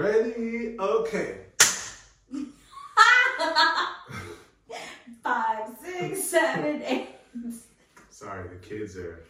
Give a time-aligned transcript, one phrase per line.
[0.00, 0.76] Ready?
[0.80, 1.40] Okay.
[5.22, 7.08] Five, six, seven, eight.
[8.08, 9.22] Sorry, the kids are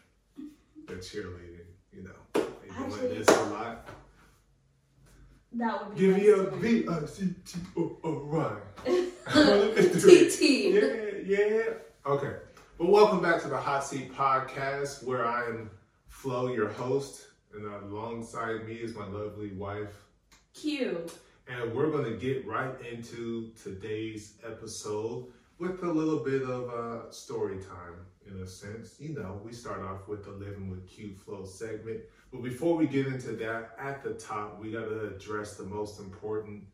[0.87, 1.67] they're cheerleading.
[1.93, 3.89] You know, they doing Actually- this a lot.
[5.55, 6.43] That would be Give me a.
[6.45, 8.57] V I C T O O Y.
[9.35, 11.27] The- TT.
[11.27, 11.63] Yeah, yeah.
[12.07, 12.35] Okay.
[12.79, 15.69] Well, welcome back to the Hot Seat Podcast, where I am
[16.07, 19.93] Flo, your host, and alongside me is my lovely wife.
[20.55, 21.07] Q.
[21.49, 25.27] And we're going to get right into today's episode
[25.59, 27.95] with a little bit of uh, story time,
[28.29, 28.95] in a sense.
[28.99, 32.01] You know, we start off with the Living with Q Flow segment.
[32.33, 35.99] But before we get into that, at the top, we got to address the most
[35.99, 36.65] important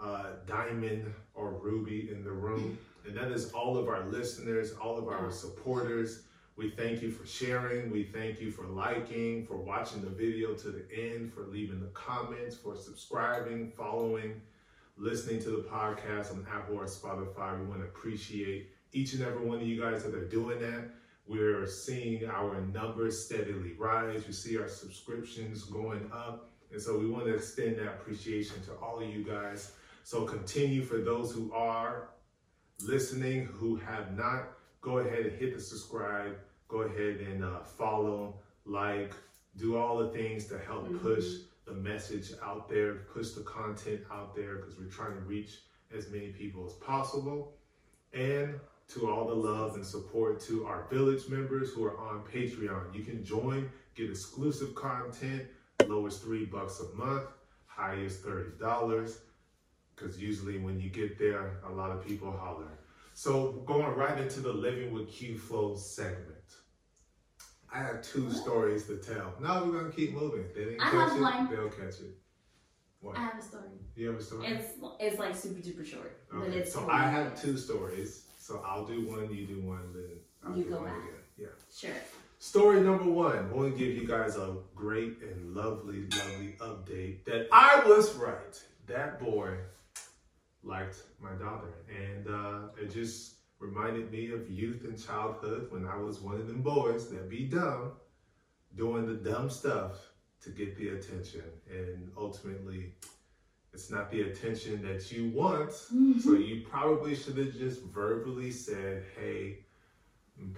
[0.00, 2.78] uh, diamond or ruby in the room.
[3.06, 6.24] And that is all of our listeners, all of our supporters.
[6.58, 7.88] We thank you for sharing.
[7.88, 11.86] We thank you for liking, for watching the video to the end, for leaving the
[11.94, 14.40] comments, for subscribing, following,
[14.96, 17.60] listening to the podcast on Apple or Spotify.
[17.60, 20.90] We want to appreciate each and every one of you guys that are doing that.
[21.28, 24.26] We're seeing our numbers steadily rise.
[24.26, 26.50] We see our subscriptions going up.
[26.72, 29.74] And so we want to extend that appreciation to all of you guys.
[30.02, 32.08] So continue for those who are
[32.80, 34.48] listening, who have not,
[34.80, 36.36] go ahead and hit the subscribe.
[36.68, 39.14] Go ahead and uh, follow, like,
[39.56, 41.00] do all the things to help Mhm.
[41.00, 41.26] push
[41.64, 46.10] the message out there, push the content out there, because we're trying to reach as
[46.10, 47.56] many people as possible.
[48.12, 52.94] And to all the love and support to our village members who are on Patreon.
[52.94, 55.46] You can join, get exclusive content,
[55.86, 57.28] lowest three bucks a month,
[57.66, 59.20] highest thirty dollars.
[59.94, 62.68] Because usually when you get there, a lot of people holler.
[63.18, 66.36] So going right into the Living with Q Flow segment.
[67.74, 69.34] I have two stories to tell.
[69.40, 70.44] No, we're gonna keep moving.
[70.54, 71.50] They didn't I catch have it, one.
[71.50, 72.16] they'll catch it.
[73.00, 73.16] What?
[73.18, 73.70] I have a story.
[73.96, 74.46] you have a story?
[74.46, 78.22] It's it's like super duper short, but it's so I have two stories.
[78.38, 80.98] So I'll do one, you do one, then I'll You do go one back.
[80.98, 81.20] again.
[81.38, 81.46] Yeah.
[81.76, 81.96] Sure.
[82.38, 83.36] Story number one.
[83.36, 88.14] I want to give you guys a great and lovely, lovely update that I was
[88.14, 88.62] right.
[88.86, 89.56] That boy
[90.68, 91.72] liked my daughter.
[91.88, 96.46] And uh, it just reminded me of youth and childhood when I was one of
[96.46, 97.92] them boys that be dumb,
[98.76, 99.96] doing the dumb stuff
[100.42, 101.42] to get the attention.
[101.68, 102.92] And ultimately,
[103.72, 105.72] it's not the attention that you want.
[105.72, 109.60] So you probably should have just verbally said, hey,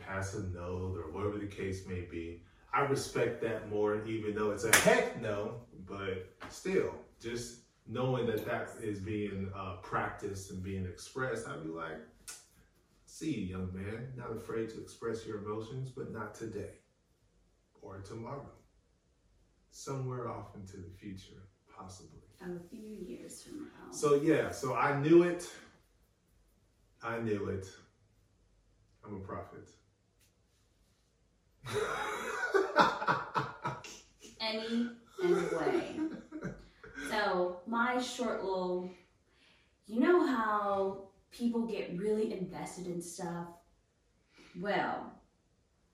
[0.06, 2.43] pass a note or whatever the case may be.
[2.72, 7.59] I respect that more, even though it's a heck no, but still, just
[7.91, 11.99] knowing that that is being uh, practiced and being expressed, I'd be like,
[13.05, 16.75] see you, young man, not afraid to express your emotions, but not today
[17.83, 18.47] or tomorrow.
[19.73, 21.43] Somewhere off into the future,
[21.77, 22.21] possibly.
[22.43, 23.93] A few years from now.
[23.93, 25.50] So yeah, so I knew it.
[27.03, 27.67] I knew it.
[29.05, 29.69] I'm a prophet.
[34.41, 34.89] any
[35.23, 36.00] any way.
[37.10, 38.88] So my short little,
[39.87, 43.48] you know how people get really invested in stuff.
[44.60, 45.12] Well,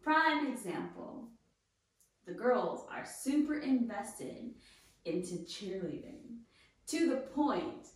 [0.02, 1.28] prime example,
[2.26, 4.52] the girls are super invested
[5.06, 6.40] into cheerleading
[6.88, 7.86] to the point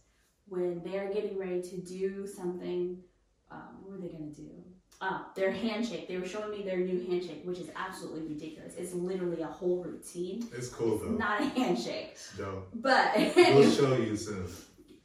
[0.49, 3.03] when they're getting ready to do something.
[3.51, 4.65] Um, what are they gonna do?
[5.03, 6.09] Uh, their handshake.
[6.09, 8.75] They were showing me their new handshake, which is absolutely ridiculous.
[8.77, 10.47] It's literally a whole routine.
[10.55, 11.11] It's cool It's though.
[11.13, 12.19] not a handshake.
[12.37, 12.69] Dope.
[12.75, 14.47] But We'll show you soon.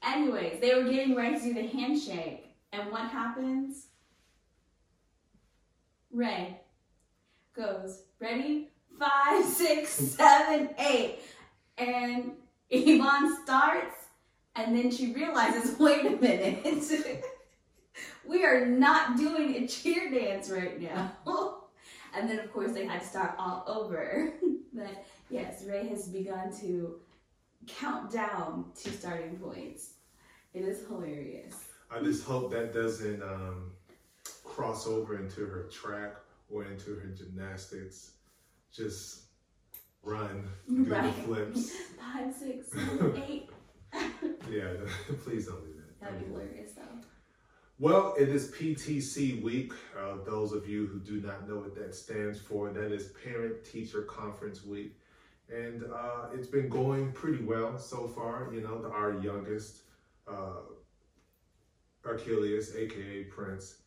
[0.04, 2.46] anyways, they were getting ready to do the handshake.
[2.74, 3.86] And what happens?
[6.12, 6.60] Ray
[7.56, 8.70] goes, ready?
[9.00, 11.20] Five, six, seven, eight.
[11.78, 12.32] And
[12.70, 13.96] Yvonne starts,
[14.58, 16.66] and then she realizes, wait a minute.
[18.28, 21.12] we are not doing a cheer dance right now.
[22.16, 24.34] and then, of course, they had to start all over.
[24.74, 27.00] but yes, Ray has begun to
[27.68, 29.92] count down to starting points.
[30.54, 31.56] It is hilarious.
[31.92, 33.72] I just hope that doesn't um,
[34.44, 36.16] cross over into her track
[36.50, 38.12] or into her gymnastics.
[38.74, 39.24] Just
[40.04, 41.16] run, do Right.
[41.16, 41.72] the flips.
[42.00, 43.50] Five, six, seven, eight.
[44.50, 44.74] Yeah,
[45.24, 46.00] please don't do that.
[46.00, 46.82] That'd be hilarious though.
[47.78, 49.74] Well, it is PTC week.
[50.00, 53.66] Uh, those of you who do not know what that stands for, that is Parent
[53.66, 54.94] Teacher Conference Week.
[55.54, 58.50] And uh, it's been going pretty well so far.
[58.54, 59.82] You know, our youngest,
[60.26, 60.62] uh,
[62.06, 63.80] Achilles, aka Prince,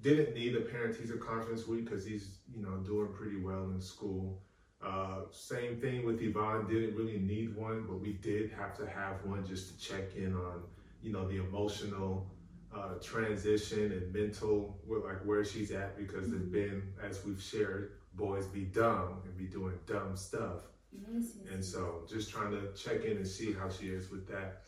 [0.00, 3.80] didn't need a Parent Teacher Conference Week because he's, you know, doing pretty well in
[3.80, 4.40] school.
[4.82, 6.66] Uh, same thing with Yvonne.
[6.66, 10.34] Didn't really need one, but we did have to have one just to check in
[10.34, 10.62] on,
[11.02, 12.26] you know, the emotional
[12.74, 18.46] uh, transition and mental, like where she's at, because there's been, as we've shared, boys
[18.46, 20.62] be dumb and be doing dumb stuff.
[20.92, 24.26] Yes, yes, And so just trying to check in and see how she is with
[24.28, 24.62] that.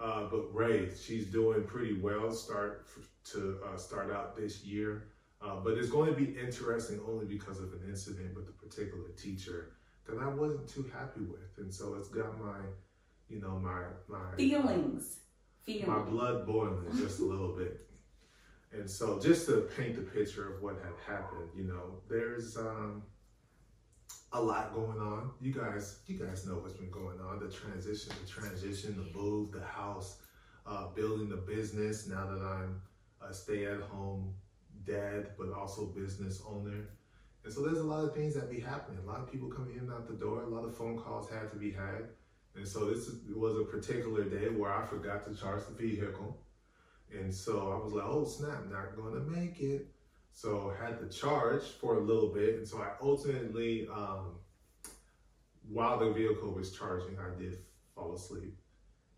[0.00, 2.30] Uh, but Ray, she's doing pretty well.
[2.30, 2.86] Start
[3.32, 5.08] to uh, start out this year,
[5.40, 9.08] uh, but it's going to be interesting only because of an incident with a particular
[9.16, 9.72] teacher
[10.06, 12.58] that I wasn't too happy with, and so it's got my,
[13.28, 15.18] you know, my my Feelings.
[15.66, 17.80] My blood boiling just a little bit.
[18.72, 23.02] And so, just to paint the picture of what had happened, you know, there's um,
[24.32, 25.30] a lot going on.
[25.40, 29.52] You guys, you guys know what's been going on: the transition, the transition, the move,
[29.52, 30.18] the house,
[30.66, 32.06] uh, building the business.
[32.06, 32.80] Now that I'm
[33.26, 34.34] a stay-at-home
[34.84, 36.88] dad, but also business owner,
[37.44, 38.98] and so there's a lot of things that be happening.
[39.04, 40.42] A lot of people coming in out the door.
[40.42, 42.08] A lot of phone calls had to be had.
[42.56, 46.42] And so this was a particular day where I forgot to charge the vehicle.
[47.12, 49.88] And so I was like, oh snap, not gonna make it.
[50.32, 52.56] So I had to charge for a little bit.
[52.56, 54.36] And so I ultimately, um,
[55.68, 57.58] while the vehicle was charging, I did
[57.94, 58.56] fall asleep.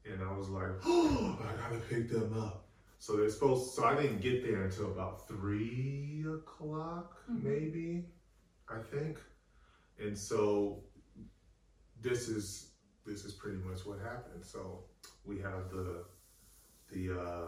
[0.05, 2.67] And I was like, oh, I gotta pick them up.
[2.99, 7.43] So they're supposed, so I didn't get there until about three o'clock, Mhm.
[7.45, 8.07] maybe,
[8.69, 9.19] I think.
[10.01, 10.83] And so
[12.01, 12.73] this is
[13.07, 14.45] this is pretty much what happened.
[14.45, 14.85] So
[15.25, 16.05] we have the
[16.93, 17.47] the uh,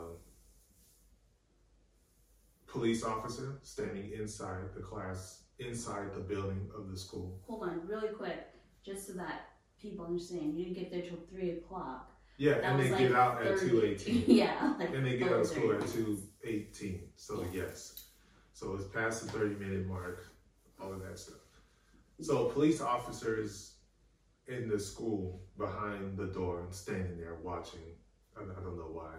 [2.67, 7.38] police officer standing inside the class, inside the building of the school.
[7.47, 8.49] Hold on, really quick,
[8.85, 9.49] just so that
[9.81, 10.56] people understand.
[10.56, 12.06] You didn't get there till three o'clock.
[12.38, 14.25] Yeah, That and they like get out at 30 two eighteen.
[14.26, 14.75] yeah.
[14.79, 15.93] Like And they get out of school at 30.
[15.93, 17.03] two eighteen.
[17.17, 18.05] So yes.
[18.55, 20.26] So it's past the thirty minute mark,
[20.81, 21.37] all of that stuff.
[22.20, 23.75] So police officers
[24.50, 27.94] in the school behind the door and standing there watching.
[28.37, 29.14] I, I don't know why.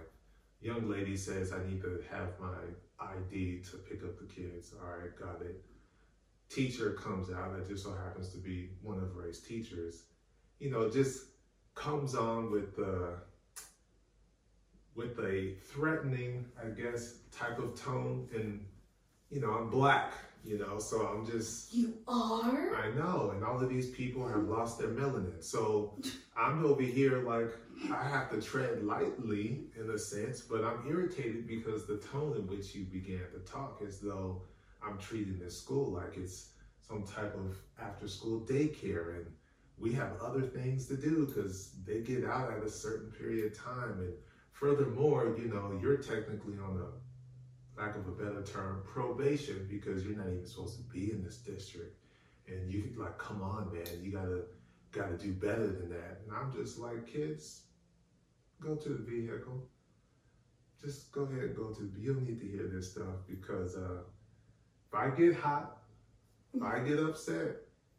[0.61, 2.57] Young lady says I need to have my
[2.99, 4.73] ID to pick up the kids.
[4.79, 5.63] All right, got it.
[6.49, 10.03] Teacher comes out that just so happens to be one of Ray's teachers.
[10.59, 11.27] You know, just
[11.73, 13.15] comes on with the
[14.95, 18.27] with a threatening, I guess, type of tone.
[18.35, 18.65] And,
[19.29, 20.13] you know, I'm black,
[20.43, 22.75] you know, so I'm just, You are?
[22.75, 25.43] I know, and all of these people have lost their melanin.
[25.43, 25.97] So
[26.35, 27.51] I'm over here like,
[27.91, 32.47] I have to tread lightly in a sense, but I'm irritated because the tone in
[32.47, 34.41] which you began to talk as though
[34.83, 36.49] I'm treating this school like it's
[36.87, 39.25] some type of after school daycare and
[39.77, 43.57] we have other things to do because they get out at a certain period of
[43.57, 44.13] time and
[44.51, 47.10] furthermore you know you're technically on a
[47.81, 51.37] lack of a better term probation because you're not even supposed to be in this
[51.37, 51.97] district
[52.47, 54.43] and you like come on man you gotta
[54.91, 57.63] gotta do better than that and i'm just like kids
[58.59, 59.67] go to the vehicle
[60.83, 64.01] just go ahead and go to you don't need to hear this stuff because uh
[64.87, 65.77] if i get hot
[66.53, 67.55] if i get upset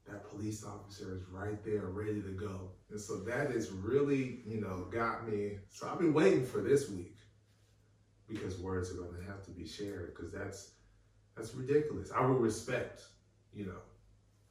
[0.06, 2.72] that police officer is right there ready to go.
[2.90, 5.58] And so that has really, you know, got me.
[5.70, 7.11] So I've been waiting for this week
[8.32, 10.72] because words are going to have to be shared because that's
[11.36, 12.10] that's ridiculous.
[12.14, 13.02] I will respect,
[13.54, 13.80] you know,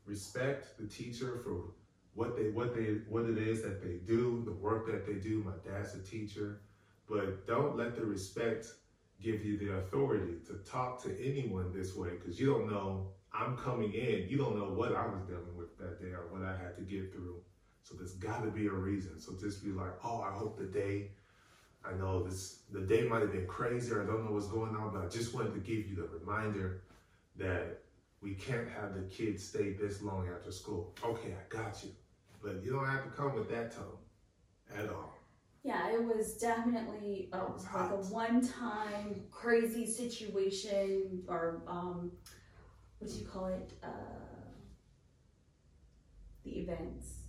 [0.06, 1.74] respect the teacher for
[2.14, 5.44] what they what they what it is that they do, the work that they do.
[5.44, 6.62] My dad's a teacher,
[7.08, 8.68] but don't let the respect
[9.22, 13.56] give you the authority to talk to anyone this way because you don't know I'm
[13.56, 16.52] coming in, you don't know what I was dealing with that day or what I
[16.52, 17.42] had to get through.
[17.84, 19.20] So there's got to be a reason.
[19.20, 21.12] So just be like, oh, I hope the day,
[21.84, 24.76] I know this, the day might have been crazy or I don't know what's going
[24.76, 26.82] on, but I just wanted to give you the reminder
[27.38, 27.82] that
[28.22, 30.94] we can't have the kids stay this long after school.
[31.04, 31.90] Okay, I got you.
[32.44, 33.98] But you don't have to come with that tone
[34.76, 35.16] at all.
[35.64, 42.12] Yeah, it was definitely a, It was like a one-time crazy situation, or um,
[42.98, 43.72] what do you call it?
[43.84, 43.88] Uh,
[46.44, 47.21] the events.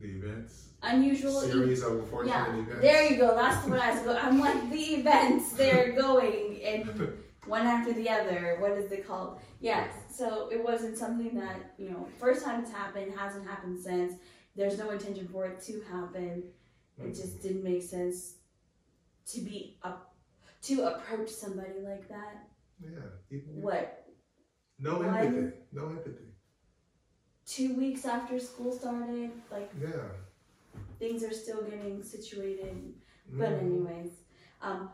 [0.00, 1.44] The events, Unusual.
[1.44, 2.80] e- series of unfortunate yeah, events.
[2.82, 3.34] there you go.
[3.34, 4.16] That's what I was going.
[4.16, 5.52] I'm like the events.
[5.52, 7.12] They're going and
[7.46, 8.56] one after the other.
[8.60, 9.40] What is it called?
[9.60, 9.92] Yes.
[10.10, 12.06] So it wasn't something that you know.
[12.18, 13.12] First time it's happened.
[13.16, 14.14] Hasn't happened since.
[14.54, 16.44] There's no intention for it to happen.
[17.00, 17.48] It just mm-hmm.
[17.48, 18.34] didn't make sense
[19.32, 20.14] to be up
[20.62, 22.48] to approach somebody like that.
[22.80, 23.38] yeah.
[23.54, 24.04] What
[24.78, 25.56] No empathy.
[25.72, 26.24] No empathy.
[27.48, 30.10] Two weeks after school started, like Yeah.
[30.98, 32.94] things are still getting situated.
[33.32, 33.60] But Mhm.
[33.62, 34.12] anyways,
[34.60, 34.90] um,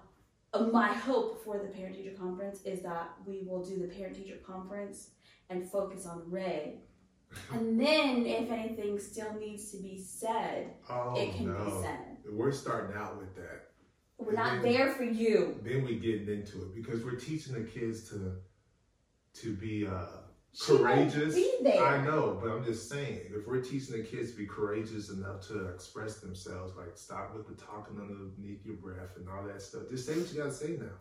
[0.52, 4.14] uh, my hope for the parent teacher conference is that we will do the parent
[4.16, 5.11] teacher conference
[5.50, 6.80] and focus on Ray
[7.50, 11.64] And then, if anything still needs to be said, Oh it can no.
[11.64, 12.18] be said.
[12.30, 13.73] We're starting out with that.
[14.18, 15.58] We're And not then- there for you.
[15.64, 18.40] Then we getting into it because we're teaching the kids to
[19.40, 20.06] to be uh
[20.61, 21.37] courageous.
[21.66, 25.46] I know, but I'm just saying, if we're teaching the kids to be courageous enough
[25.49, 29.82] to express themselves, like stop with the talking underneath your breath and all that stuff,
[29.90, 30.94] just say what you got to say now.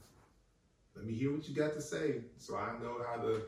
[0.96, 3.42] Let me hear what you got to say so I know how to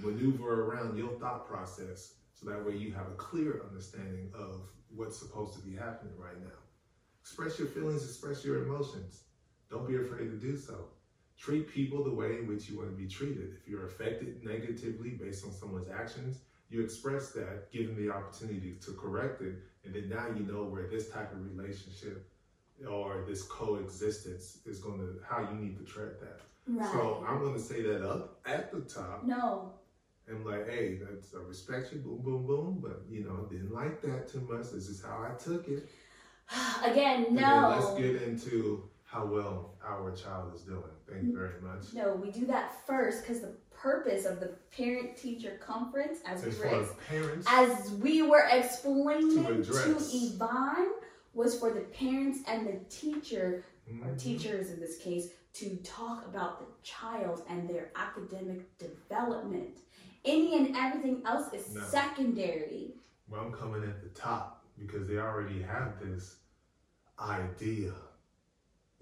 [0.00, 4.60] maneuver around your thought process so that way you have a clear understanding of
[4.94, 6.58] what's supposed to be happening right now.
[7.20, 9.22] Express your feelings, express your emotions.
[9.70, 10.86] Don't be afraid to do so.
[11.42, 13.56] Treat people the way in which you want to be treated.
[13.60, 16.38] If you're affected negatively based on someone's actions,
[16.70, 20.86] you express that, given the opportunity to correct it, and then now you know where
[20.86, 22.24] this type of relationship
[22.88, 26.40] or this coexistence is going to, how you need to tread that.
[26.68, 26.92] Right.
[26.92, 29.24] So I'm going to say that up at the top.
[29.24, 29.72] no.
[30.30, 34.00] I'm like, hey, that's, I respect you, boom, boom, boom, but you know, didn't like
[34.02, 34.70] that too much.
[34.70, 35.90] This is how I took it.
[36.84, 37.76] Again, no.
[37.76, 40.82] let's get into how well our child is doing.
[41.12, 41.92] Thank you very much.
[41.94, 46.50] No, we do that first because the purpose of the parent teacher conference, as we
[46.58, 49.96] were ex- as we were explaining To to.
[50.00, 50.92] Yvonne,
[51.34, 54.18] was for the parents and the teacher, or Mhm.
[54.18, 59.78] teachers in this case, to talk about the child and their academic development.
[60.24, 61.82] Any and everything else is No.
[61.82, 62.94] secondary.
[63.28, 66.36] well, I'm coming at the top because they already have this
[67.18, 67.94] idea,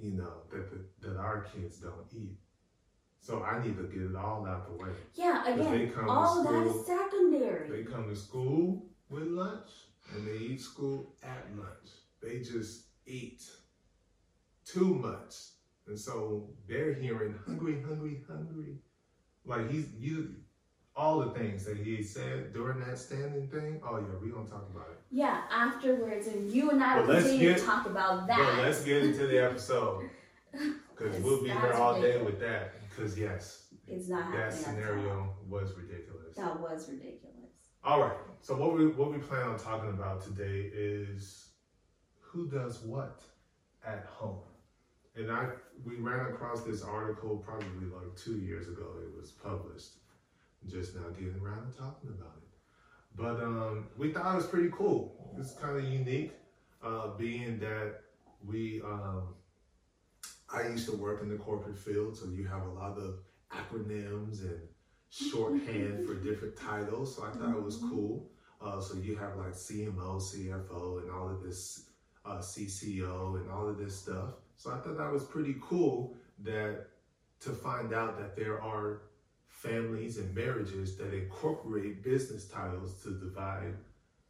[0.02, 2.38] you know, that the, that our kids don't eat.
[3.20, 4.90] So I need to get it all out the way.
[5.14, 7.68] Yeah, again, all school- is secondary.
[7.68, 9.68] They come to school with lunch
[10.14, 11.90] and they eat school at lunch.
[12.22, 13.42] They just eat
[14.64, 15.34] too much.
[15.86, 18.76] And so they're hearing hungry, hungry, hungry.
[19.44, 20.36] Like he's you
[21.00, 23.80] all the things that he said during that standing thing.
[23.82, 24.98] Oh yeah, we gonna talk about it.
[25.10, 28.58] Yeah, afterwards, and you and I But will continue get- to talk about But that.
[28.62, 30.08] let's get into the episode.
[31.00, 32.74] Because we'll be here all day with that.
[32.90, 36.36] Because yes, It's not that at scenario was ridiculous.
[36.36, 37.54] That was ridiculous.
[37.82, 38.18] All right.
[38.42, 41.52] So what we what we plan on talking about today is
[42.20, 43.22] who does what
[43.86, 44.40] at home.
[45.16, 45.48] And I
[45.86, 48.88] we ran across this article probably like two years ago.
[49.02, 49.92] It was published.
[50.68, 52.48] Just now getting around to talking about it.
[53.16, 55.34] But um, we thought it was pretty cool.
[55.38, 56.32] It's kind of unique,
[56.82, 58.00] uh, being that
[58.46, 59.34] we um,
[60.52, 63.20] I used to work in the corporate field, so you have a lot of
[63.52, 64.60] acronyms and
[65.10, 67.16] shorthand for different titles.
[67.16, 68.28] So I thought it was cool.
[68.60, 71.86] Uh, so you have like CMO, CFO, and all of this
[72.24, 74.34] uh, CCO and all of this stuff.
[74.56, 76.88] So I thought that was pretty cool that
[77.40, 79.02] to find out that there are
[79.50, 83.74] families and marriages that incorporate business titles to divide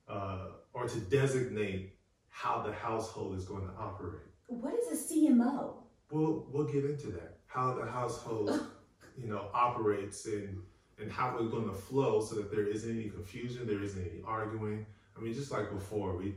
[0.09, 1.95] uh, or to designate
[2.29, 4.23] how the household is going to operate.
[4.47, 5.75] What is a CMO?
[6.11, 7.39] We'll we'll get into that.
[7.47, 8.61] How the household,
[9.17, 10.59] you know, operates and
[10.99, 14.23] and how we're going to flow so that there isn't any confusion, there isn't any
[14.27, 14.85] arguing.
[15.17, 16.35] I mean, just like before, we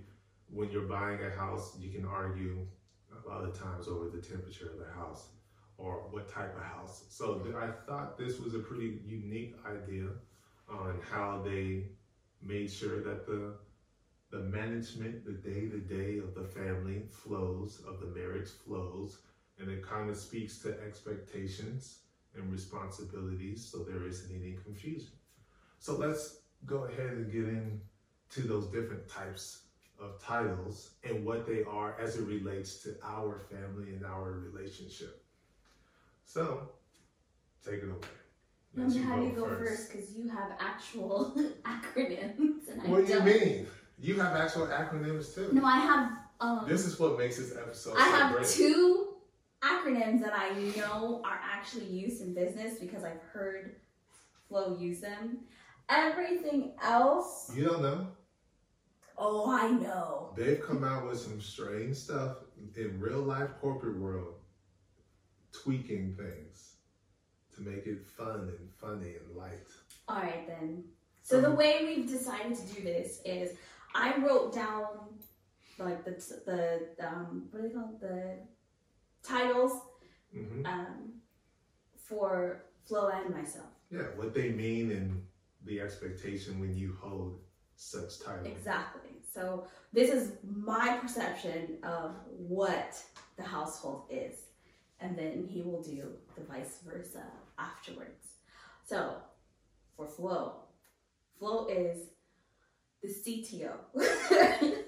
[0.52, 2.68] when you're buying a house, you can argue
[3.12, 5.30] a lot of times over the temperature of the house
[5.77, 7.06] or what type of house.
[7.10, 10.08] So I thought this was a pretty unique idea
[10.70, 11.86] on how they
[12.42, 13.53] made sure that the
[14.32, 19.20] the management, the day to day of the family flows, of the marriage flows,
[19.60, 22.00] and it kind of speaks to expectations
[22.36, 25.12] and responsibilities so there isn't any confusion.
[25.77, 29.60] So let's go ahead and get into those different types
[30.00, 35.23] of titles and what they are as it relates to our family and our relationship.
[36.25, 36.70] So,
[37.65, 37.98] take it away.
[38.75, 39.92] Let me you have go you go first.
[39.92, 41.34] because you have actual
[41.65, 43.25] acronyms and I What do you don't.
[43.25, 43.68] mean?
[44.00, 45.50] You have actual acronyms too.
[45.53, 46.12] No, I have.
[46.42, 48.48] Um, This is what makes this episode I so have great.
[48.48, 49.13] two
[49.62, 53.75] acronyms that I know are actually used in business because I've heard
[54.50, 55.39] Flo use them.
[55.89, 58.08] Everything else, You don't know?
[59.18, 60.34] oh, I know.
[60.36, 62.38] They've come out with some strange stuff
[62.75, 64.34] in real life corporate world,
[65.54, 66.76] tweaking things
[67.56, 69.68] to make it fun and funny and light.
[70.08, 70.84] All right then.
[71.22, 73.56] So the way we've decided to do this is
[73.96, 74.88] I wrote down
[75.80, 76.12] like the
[76.46, 78.38] the um what do they call the
[79.24, 79.82] titles
[80.34, 81.14] hmm um
[81.96, 83.68] for Flo and myself.
[83.90, 85.24] Yeah, what they mean and
[85.66, 87.40] the expectation when you hold
[87.76, 88.48] such titles.
[88.48, 89.12] Exactly.
[89.34, 93.02] So this is my perception of what
[93.38, 94.36] the household is,
[95.00, 97.24] and then he will do the vice versa
[97.58, 98.28] afterwards.
[98.86, 99.16] So
[99.96, 100.64] for Flo,
[101.40, 102.00] Flo is
[103.02, 103.74] the CTO,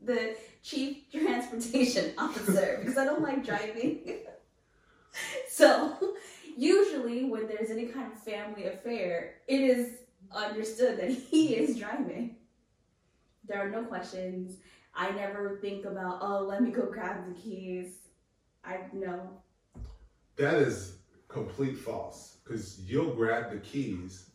[0.00, 4.18] the Chief Transportation Officer, because I don't like driving.
[5.50, 6.14] so,
[6.56, 9.98] usually, when there's any kind of family affair, it is
[10.30, 12.36] understood that he is driving.
[13.46, 14.58] There are no questions.
[14.94, 17.94] I never think about, oh, let me go grab the keys.
[18.64, 19.28] I know.
[20.36, 24.30] That is complete false because you'll grab the keys,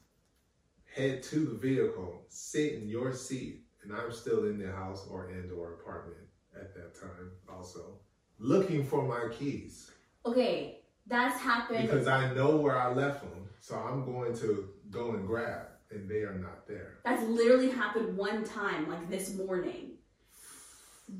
[0.95, 5.29] head to the vehicle, sit in your seat, and I'm still in the house or
[5.31, 6.17] indoor apartment
[6.59, 7.99] at that time also
[8.39, 9.91] looking for my keys
[10.25, 11.83] Okay, that's happened.
[11.83, 13.47] because I know where I left them.
[13.61, 16.95] So I'm going to go and grab, and they are not there.
[17.05, 19.91] That's literally happened one time, like this morning.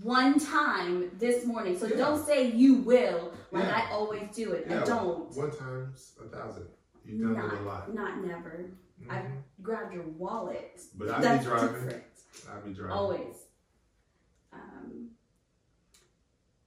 [0.02, 1.78] One time this morning.
[1.80, 1.96] So Yeah.
[1.98, 3.88] don't say you will, like Yeah.
[3.88, 4.68] I always do it.
[4.70, 5.32] Yeah, I don't.
[5.36, 6.68] One time's a thousand.
[7.06, 7.94] You've done it a lot.
[7.94, 8.66] Not never.
[9.10, 9.44] I Mhm.
[9.62, 10.82] grabbed your wallet.
[10.96, 11.74] But That's be driving.
[11.86, 12.04] different.
[12.52, 12.92] I'd be driving.
[12.98, 13.36] Always.
[14.52, 15.12] Um,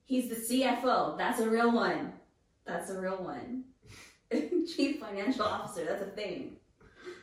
[0.04, 1.16] he's the CFO.
[1.18, 2.14] That's a real one.
[2.64, 3.64] That's a real one.
[4.30, 5.84] Chief Financial Officer.
[5.84, 6.56] That's a thing.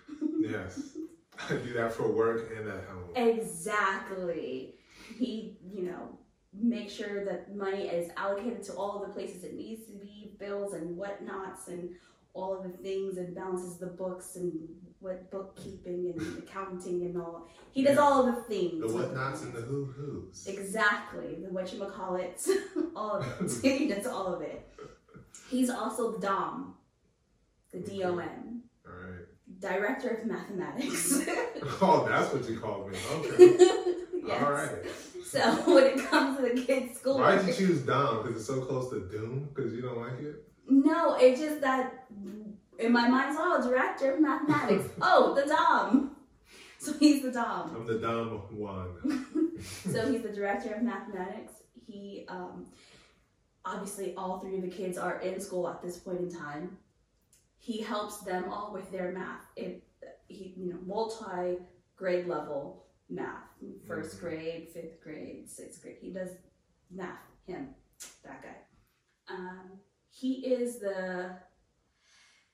[0.39, 0.96] Yes.
[1.50, 3.16] I do that for work and at home.
[3.16, 4.76] Exactly.
[5.17, 6.17] He, you know,
[6.53, 10.31] make sure that money is allocated to all of the places it needs to be,
[10.39, 11.89] bills and whatnots and
[12.33, 14.51] all of the things and balances the books and
[14.99, 17.47] what bookkeeping and accounting and all.
[17.71, 18.01] He does Yeah.
[18.01, 18.79] all of the things.
[18.81, 20.45] The whatnots and the who who's.
[20.47, 21.35] Exactly.
[21.43, 22.49] The whatchamacallits.
[22.95, 23.51] all of it.
[23.79, 24.67] he does all of it.
[25.49, 26.75] He's also the DOM.
[27.71, 28.61] The DOM.
[28.85, 29.25] All right.
[29.59, 31.21] Director of Mathematics.
[31.81, 32.97] Oh, that's what you called me.
[33.15, 33.57] Okay.
[34.27, 34.43] Yes.
[34.43, 34.69] All right.
[35.27, 35.41] So
[35.75, 38.24] when it comes to the kids' school, Why did you choose Dom?
[38.24, 39.50] Because it's so close to Doom?
[39.53, 40.48] Because you don't like it?
[40.69, 42.05] no, it's just that
[42.79, 44.86] in my mind's all director of mathematics.
[45.01, 46.15] oh, the Dom.
[46.79, 47.75] So he's the Dom.
[47.75, 49.25] I'm the Dom one.
[49.91, 51.53] So he's the director of mathematics.
[51.88, 52.67] He um,
[53.65, 56.77] obviously all three of the kids are in school at this point in time.
[57.57, 59.46] He helps them all with their math.
[59.55, 59.83] It
[60.27, 61.57] he you know multi
[61.96, 63.43] grade level math,
[63.87, 64.20] 1st Mhm.
[64.20, 65.98] grade, fifth grade, sixth grade.
[66.01, 66.29] He does
[66.91, 67.20] math.
[67.46, 67.74] Him,
[68.24, 68.57] that guy.
[69.33, 71.37] Um, he is the.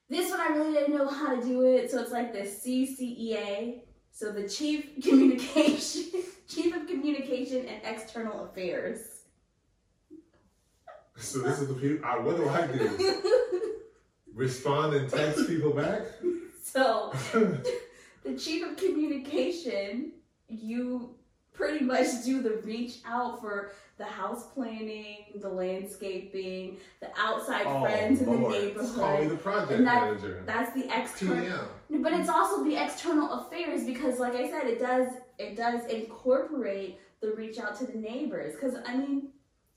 [0.08, 3.86] This one I really didn't know how to do it, so it's like the CCEA,
[4.12, 9.24] so the Chief Communication, Chief of Communication and External Affairs.
[11.18, 12.06] So this is the people.
[12.06, 13.22] I, what do I do?
[14.34, 16.04] Respond and text people back?
[16.64, 17.12] so
[18.24, 20.13] the Chief of Communication,
[20.62, 21.16] you
[21.54, 27.82] pretty much do the reach out for the house planning, the landscaping, the outside oh,
[27.82, 30.44] friends in the Oh, Call me the project that- manager.
[30.46, 31.46] That's the external.
[31.90, 32.02] TM.
[32.04, 37.00] But it's also the external affairs because, like I said, it does it does incorporate
[37.22, 38.56] the reach out to the neighbors.
[38.56, 39.30] Because I mean,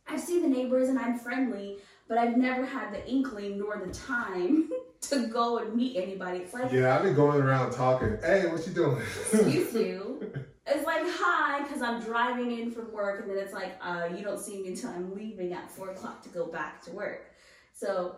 [0.08, 1.76] I see the neighbors and I'm friendly,
[2.08, 4.70] but I've never had the inkling nor the time
[5.02, 6.38] to go and meet anybody.
[6.38, 8.16] It's like Yeah, I've been going around talking.
[8.22, 9.02] Hey, what you doing?
[9.46, 10.32] you do.
[10.66, 14.24] It's like hi, because I'm driving in from work, and then it's like uh, you
[14.24, 17.30] don't see me until I'm leaving at four o'clock to go back to work.
[17.72, 18.16] So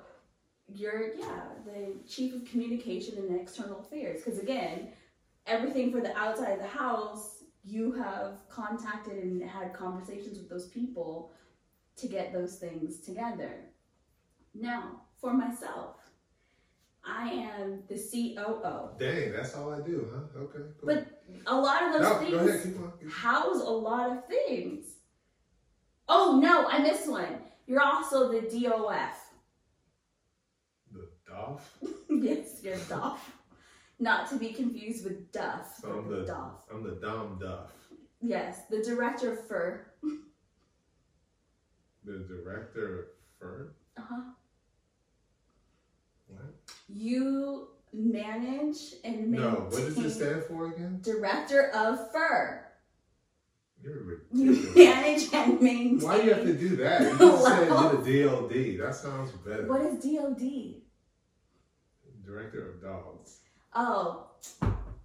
[0.66, 4.22] you're yeah the chief of communication and external affairs.
[4.24, 4.88] Because again,
[5.46, 10.68] everything for the outside of the house, you have contacted and had conversations with those
[10.68, 11.32] people
[11.96, 13.66] to get those things together.
[14.54, 15.96] Now, for myself,
[17.04, 18.90] I am the COO.
[18.98, 20.40] Dang, that's all I do, huh?
[20.40, 20.70] Okay.
[20.80, 20.94] Cool.
[20.94, 22.92] But A lot of those no, things ahead, keep on.
[22.98, 23.10] keep on.
[23.10, 24.84] house a lot of things.
[26.08, 27.38] Oh no, I missed one.
[27.66, 29.30] You're also the DOF.
[30.92, 31.78] The Dolph?
[32.10, 32.76] yes, you're.
[34.00, 35.76] Not to be confused with Duff.
[35.82, 36.62] So I'm the Duff.
[36.72, 37.72] I'm the Dom Duff.
[38.22, 39.84] Yes, the director of fur.
[42.04, 43.04] The director of
[43.38, 43.72] Fur?
[43.96, 44.22] Uh huh.
[46.28, 46.54] What?
[46.88, 47.68] You
[48.22, 49.52] manage and maintain.
[49.52, 51.00] No, what does it stand for again?
[51.02, 52.64] Director of fur.
[53.82, 54.76] You're You ridiculous.
[54.76, 56.00] manage and maintain.
[56.00, 57.00] Why do you have to do that?
[57.02, 58.78] You just said you're the DLD.
[58.80, 59.66] That sounds better.
[59.66, 60.82] What is DOD?
[62.24, 63.40] Director of Dogs.
[63.74, 64.26] Oh,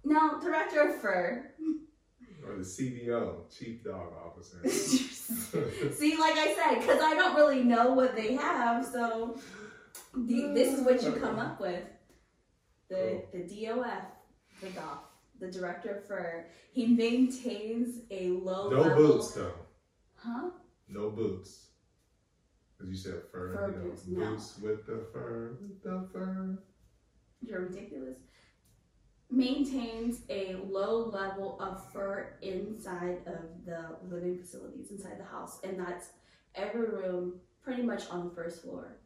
[0.04, 1.50] no, director of fur.
[2.46, 4.58] Or the CDO, Chief Dog Officer.
[4.68, 9.38] See, like I said, because I don't really know what they have, so
[10.14, 11.82] the, this is what you come up with.
[12.94, 14.04] The the DOF,
[14.60, 14.98] the DOF,
[15.40, 16.46] the director of fur.
[16.72, 18.96] He maintains a low no level.
[18.96, 19.52] boots though.
[20.16, 20.50] Huh?
[20.88, 21.68] No boots.
[22.76, 23.54] Because you said fur.
[23.54, 24.30] Fur you know, boots, no.
[24.30, 25.58] boots with the fur.
[25.60, 26.58] With the fur.
[27.42, 28.18] You're ridiculous.
[29.30, 35.78] maintains a low level of fur inside of the living facilities inside the house, and
[35.78, 36.10] that's
[36.54, 38.98] every room pretty much on the first floor.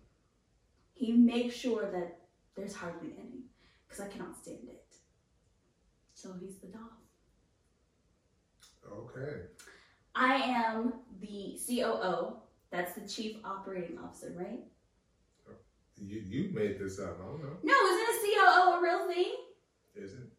[0.94, 2.18] He makes sure that
[2.56, 3.37] there's hardly any
[3.88, 4.84] because I cannot stand it.
[6.14, 6.92] So he's the dog.
[8.90, 9.42] Okay.
[10.14, 12.36] I am the COO.
[12.70, 14.60] That's the chief operating officer, right?
[15.96, 17.18] You you made this up.
[17.20, 17.56] I don't know.
[17.62, 19.34] No, isn't a COO a real thing?
[19.96, 20.30] Is it?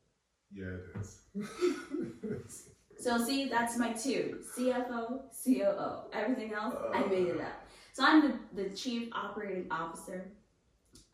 [0.51, 1.21] Yeah, it is.
[2.99, 4.39] So see, that's my two.
[4.55, 6.01] CFO, COO.
[6.11, 7.43] Everything else, I made it uh.
[7.43, 7.65] up.
[7.93, 10.29] So I'm the, the chief operating officer.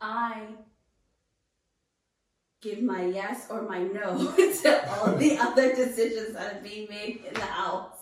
[0.00, 0.46] I
[2.66, 7.22] give my yes or my no to all the other decisions that are being made
[7.26, 7.98] in the house.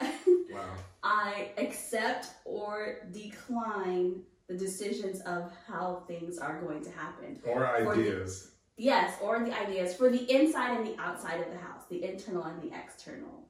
[0.00, 0.74] wow.
[1.02, 7.40] I accept or decline the decisions of how things are going to happen.
[7.44, 8.52] Or For the- ideas.
[8.76, 12.44] Yes, or the ideas for the inside and the outside of the house, the internal
[12.44, 13.46] and the external.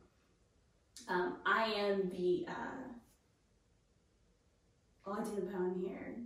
[1.08, 2.46] Um, I am the.
[2.48, 2.88] Uh,
[5.06, 6.16] oh, I didn't put on here.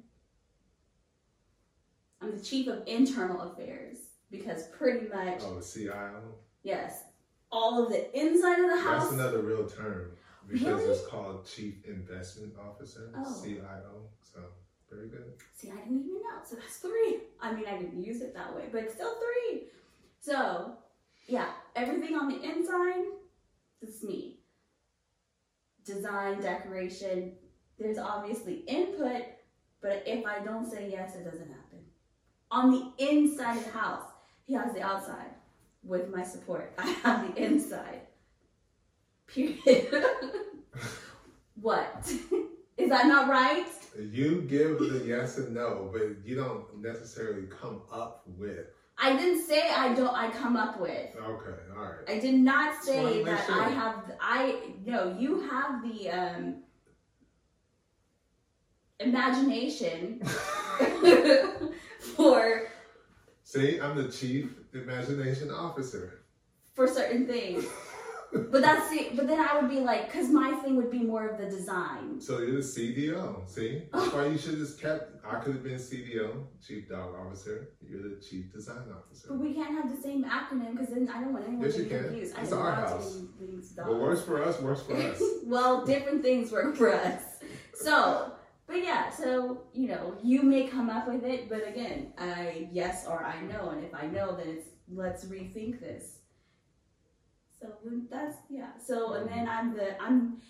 [2.24, 3.98] I'm the chief of internal affairs
[4.30, 6.22] because pretty much, Oh, CIO.
[6.62, 7.02] yes,
[7.52, 9.02] all of the inside of the house.
[9.04, 10.12] That's another real term
[10.48, 10.84] because Really?
[10.92, 13.42] it's called Chief Investment Officer, Oh.
[13.42, 14.08] CIO.
[14.22, 14.40] So
[14.90, 15.34] very good.
[15.54, 16.40] See, I didn't even know.
[16.44, 17.20] So that's three.
[17.40, 19.68] I mean, I didn't use it that way, but it's still three.
[20.20, 20.76] So,
[21.26, 23.04] yeah, everything on the inside,
[23.82, 24.40] it's me.
[25.84, 27.34] Design, decoration,
[27.78, 29.22] there's obviously input,
[29.82, 31.63] but if I don't say yes, it doesn't happen.
[32.50, 34.04] On the inside of the house,
[34.46, 35.30] he has the outside
[35.82, 36.72] with my support.
[36.78, 38.02] I have the inside.
[39.26, 40.04] Period.
[41.60, 42.12] what?
[42.76, 43.66] Is that not right?
[43.96, 48.66] You give the yes and no, but you don't necessarily come up with.
[48.98, 50.14] I didn't say I don't.
[50.14, 51.16] I come up with.
[51.16, 52.08] Okay, all right.
[52.08, 53.62] I did not say that sure.
[53.62, 54.12] I have.
[54.20, 55.16] I no.
[55.18, 56.56] You have the um,
[59.00, 60.20] imagination
[62.16, 62.68] for
[63.42, 66.20] See, I'm the Chief Imagination Officer.
[66.74, 67.64] for certain things.
[68.50, 69.10] But that's the.
[69.14, 72.20] But then I would be like, because my thing would be more of the design.
[72.20, 73.48] So you're the CDO.
[73.48, 75.24] See, that's why you should have just kept.
[75.24, 77.68] I could have been CDO, Chief Dog Officer.
[77.80, 79.28] You're the Chief Design Officer.
[79.28, 81.84] But we can't have the same acronym because then I don't want anyone Yes, to
[81.84, 82.02] can.
[82.06, 82.34] confused.
[82.42, 83.14] It's our house.
[83.14, 85.22] to be things What works for us works for us.
[85.44, 87.22] well, different things work for us.
[87.74, 88.32] So,
[88.66, 93.06] but yeah, so you no, you may come up with it, but again, I yes
[93.06, 96.18] or I no, and if I know, then it's let's rethink this.
[97.60, 97.68] So
[98.10, 98.70] that's yeah.
[98.82, 100.40] So and then I'm the I'm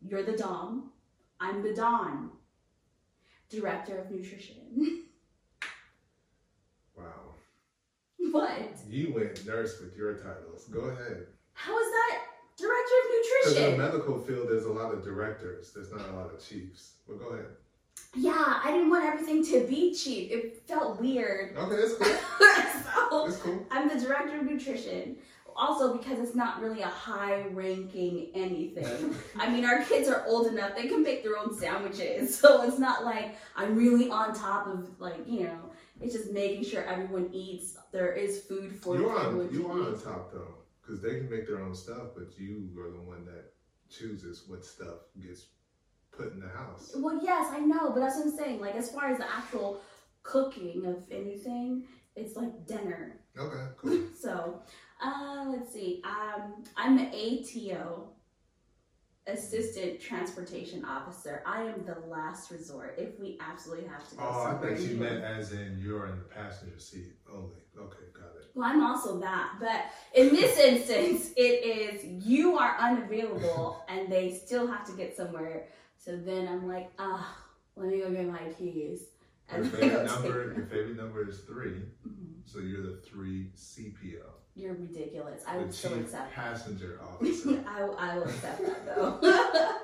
[0.00, 0.92] you're the Dom,
[1.40, 2.30] I'm the Don,
[3.50, 5.04] director of nutrition.
[6.96, 7.34] Wow.
[8.32, 8.78] what?
[8.88, 10.66] You went nurse with your titles.
[10.70, 11.26] Go ahead.
[11.52, 12.18] How is that
[13.42, 13.78] Because in the nutrition?
[13.78, 15.72] medical field, there's a lot of directors.
[15.72, 16.92] There's not a lot of chiefs.
[17.06, 17.46] Well, go ahead.
[18.14, 20.30] Yeah, I didn't want everything to be cheap.
[20.30, 21.56] It felt weird.
[21.56, 22.06] Okay, that's cool.
[23.10, 23.66] so That's cool.
[23.70, 25.16] I'm the director of nutrition.
[25.54, 29.14] Also, because it's not really a high ranking anything.
[29.38, 32.38] I mean, our kids are old enough, they can make their own sandwiches.
[32.40, 35.58] So it's not like I'm really on top of, like, you know,
[36.00, 37.76] it's just making sure everyone eats.
[37.92, 39.52] There is food for You're everyone on.
[39.54, 40.54] you're on top though,
[40.88, 43.52] because they can make their own stuff, but you are the one that
[43.90, 45.46] chooses what stuff gets
[46.10, 46.94] put in the house.
[46.96, 48.60] Well, yes, I know, but that's what I'm saying.
[48.60, 49.80] Like, as far as the actual
[50.22, 51.84] cooking of anything,
[52.16, 53.20] it's like dinner.
[53.38, 54.00] Okay, cool.
[54.18, 54.62] So,
[55.02, 56.02] uh, let's see.
[56.04, 58.08] Um, I'm the ATO,
[59.26, 61.42] Assistant Transportation Officer.
[61.44, 64.96] I am the last resort if we absolutely have to go Oh, I thought you
[64.96, 67.60] meant as in you're in the passenger seat only.
[67.78, 68.37] Okay, got it.
[68.54, 74.32] Well, I'm also that, but in this instance, it is you are unavailable and they
[74.34, 75.68] still have to get somewhere.
[75.96, 77.36] So then I'm like, ah,
[77.76, 79.02] let me go get my keys.
[79.52, 80.54] Your And I go favorite number.
[80.56, 82.42] Your favorite number is three, Mhm.
[82.44, 85.42] so you're the three CPO, You're ridiculous.
[85.46, 86.32] I the would still chief accept.
[86.34, 87.64] passenger officer.
[87.66, 89.20] I, I will accept that though.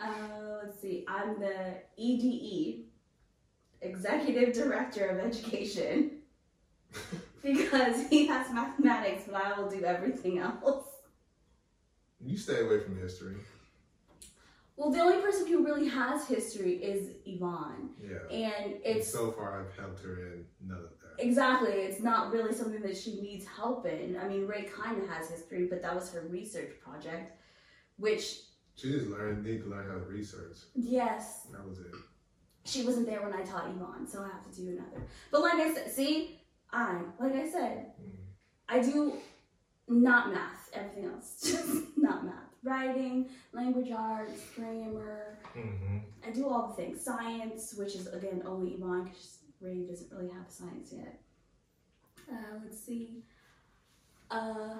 [0.00, 1.04] uh, let's see.
[1.08, 2.86] I'm the EDE,
[3.82, 6.12] Executive Director of Education,
[7.42, 10.84] because he has mathematics, but I will do everything else.
[12.20, 13.36] you stay away from history.
[14.76, 18.18] Well, the only person who really has history is Yvonne, Yeah.
[18.30, 21.24] and it's so far I've helped her in none of that.
[21.24, 21.72] Exactly.
[21.72, 24.16] It's not really something that she needs help in.
[24.16, 27.36] I mean, Ray kind of has history, but that was her research project,
[27.96, 28.36] which,
[28.76, 30.58] She just learned need to learn how to research.
[30.76, 31.86] yes, That was it.
[32.64, 35.04] she wasn't there when I taught Yvonne, so I have to do another.
[35.32, 36.37] But like I said, see,
[36.72, 37.92] I like I said.
[38.68, 39.14] I do
[39.88, 42.34] not math, everything else, just not math.
[42.62, 45.38] Writing, language arts, grammar.
[45.56, 46.02] Mhm.
[46.26, 47.00] I do all the things.
[47.00, 51.20] Science, which is again only Yvonne because Ray doesn't really have science yet.
[52.30, 53.22] Uh, let's see.
[54.30, 54.76] Uh,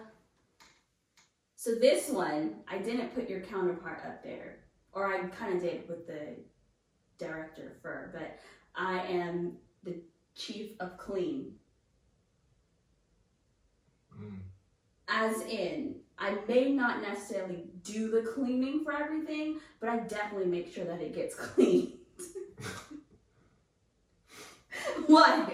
[1.56, 4.58] so this one, I didn't put your counterpart up there,
[4.92, 6.36] or I kind of did with the
[7.18, 8.38] director for, but
[8.74, 9.94] I am the
[10.34, 11.54] chief of clean.
[14.20, 14.38] Mm.
[15.08, 20.72] As in, I may not necessarily do the cleaning for everything, but I definitely make
[20.72, 21.94] sure that it gets cleaned.
[25.06, 25.48] what?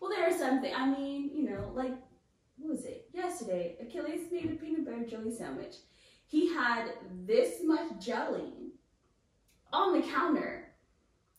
[0.00, 0.74] Well, there are some things.
[0.76, 1.94] I mean, you know, like,
[2.58, 3.08] what was it?
[3.12, 5.76] Yesterday, Achilles made a peanut butter jelly sandwich.
[6.26, 6.92] He had
[7.26, 8.72] this much jelly
[9.72, 10.68] on the counter.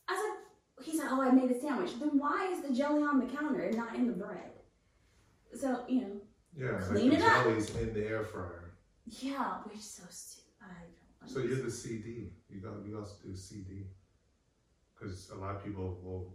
[0.07, 1.91] I was like, he said, Oh, I made a sandwich.
[1.99, 4.51] Then why is the jelly on the counter and not in the bread?
[5.55, 6.21] So, you know,
[6.57, 7.47] Yeah, Clean like it up.
[7.81, 8.73] in the air fryer.
[9.05, 10.49] yeah, which is so stupid.
[10.61, 10.65] I
[11.25, 12.31] don't So you're the CD.
[12.49, 13.87] You got you also do CD.
[14.93, 16.33] Because a lot of people will,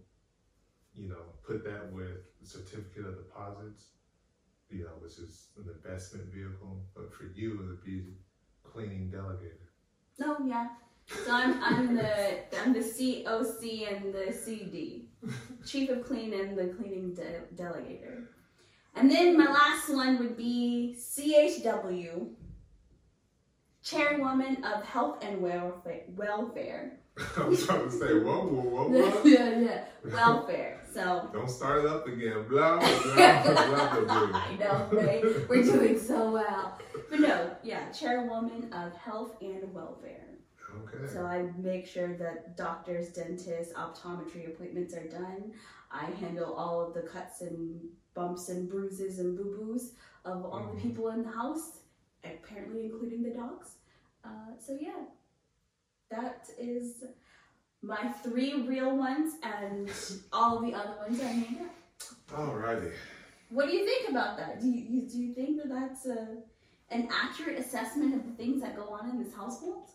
[0.95, 3.87] you know, put that with certificate of deposits,
[4.71, 6.83] you know, which is an investment vehicle.
[6.95, 8.09] But for you, it would be
[8.65, 9.69] cleaning delegator.
[10.19, 10.69] No, yeah.
[11.25, 15.09] So I'm I'm the I'm the COC and the CD,
[15.67, 18.27] Chief of Clean and the Cleaning de- Delegator.
[18.95, 22.31] And then my last one would be CHW,
[23.83, 26.03] Chairwoman of Health and Welfare.
[26.17, 26.99] Welfare.
[27.37, 29.23] I'm trying to say, whoa, whoa, whoa, whoa.
[29.25, 30.81] yeah, yeah, welfare.
[30.93, 32.47] So Don't start it up again.
[32.49, 33.43] Blah, blah, blah,
[34.01, 34.39] blah, blah.
[34.39, 35.49] I know, right?
[35.49, 36.79] We're doing so well.
[37.11, 40.25] But no, yeah, Chairwoman of Health and Welfare.
[40.77, 41.13] Okay.
[41.13, 45.53] So I make sure that doctors, dentists, optometry appointments are done.
[45.91, 47.81] I handle all of the cuts and
[48.19, 49.85] bumps and bruises and boo boos
[50.25, 50.75] of all Mhm.
[50.75, 51.67] the people in the house,
[52.25, 53.69] apparently including the dogs.
[54.25, 55.03] Uh, so yeah,
[56.11, 57.05] that is
[57.81, 59.89] my three real ones, and
[60.33, 61.75] all the other ones I made up.
[62.41, 62.93] Alrighty.
[63.51, 64.61] What do you think about that?
[64.61, 66.43] Do you, you do you think that that's a,
[66.91, 69.87] an accurate assessment of the things that go on in this household?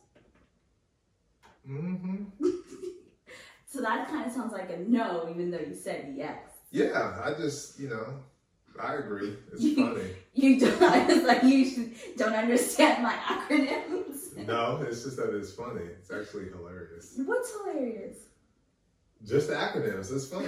[1.67, 2.23] Mm-hmm.
[3.73, 6.38] So that kind of sounds like a no, even though you said yes.
[6.73, 8.15] Yeah, I just, you know,
[8.81, 9.36] I agree.
[9.51, 10.09] It's funny.
[10.33, 10.73] You don't.
[11.23, 14.36] Like, you don't understand my acronyms.
[14.47, 15.83] No, it's just that it's funny.
[15.83, 17.13] It's actually hilarious.
[17.25, 18.17] What's hilarious?
[19.23, 20.12] Just the acronyms.
[20.12, 20.47] It's funny.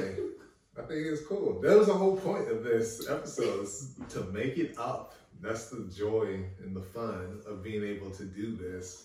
[0.78, 1.62] I think it's cool.
[1.62, 5.14] That was the whole point of this episode is to make it up.
[5.42, 9.05] That's the joy and the fun of being able to do this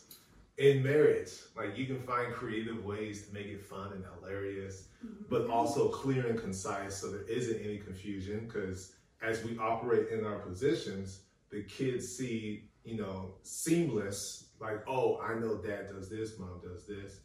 [0.61, 1.31] in marriage.
[1.57, 5.25] Like you can find creative ways to make it fun and hilarious, mm-hmm.
[5.29, 8.93] but also clear and concise so there isn't any confusion because
[9.23, 15.35] as we operate in our positions, the kids see, you know, seamless, like, oh, I
[15.35, 17.21] know dad does this, mom does this.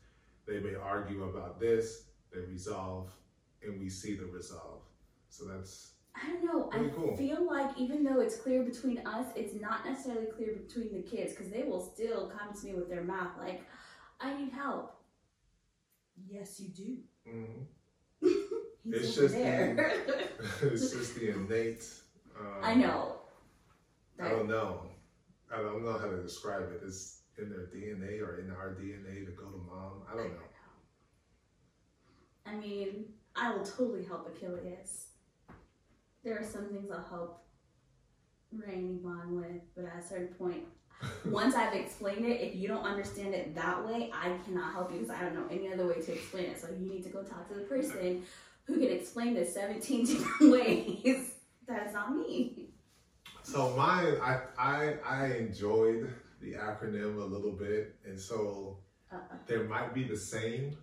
[0.47, 3.11] They may argue about this, they resolve,
[3.61, 4.81] and we see the resolve.
[5.29, 6.63] So that's I don't know.
[6.63, 7.17] Pretty I cool.
[7.17, 11.33] feel like even though it's clear between us, it's not necessarily clear between the kids
[11.33, 13.63] because they will still come to me with their math like,
[14.21, 14.95] "I need help."
[16.27, 16.97] Yes, you do.
[17.29, 17.65] mhm.
[18.85, 19.93] It's just there.
[20.61, 21.85] it's just the innate.
[22.39, 23.15] Um, I know.
[24.19, 24.83] I don't know.
[25.51, 26.81] I don't know how to describe it.
[26.85, 30.03] It's in their DNA or in our DNA to go to mom.
[30.11, 30.39] I don't know.
[32.45, 35.07] I mean, I will totally help Achilles.
[36.25, 37.43] There are some things I'll help
[38.51, 40.63] Rainy bond with, but at a certain point,
[41.25, 44.99] once I've explained it, if you don't understand it that way, I cannot help you
[44.99, 46.59] because I don't know any other way to explain it.
[46.59, 48.23] So you need to go talk to the person
[48.63, 51.33] who can explain this 17 different ways.
[51.67, 52.69] That is not me.
[53.43, 56.11] So mine, I I I enjoyed
[56.41, 58.79] the acronym a little bit, and so
[59.11, 59.35] Uh-uh.
[59.45, 60.75] there might be the same,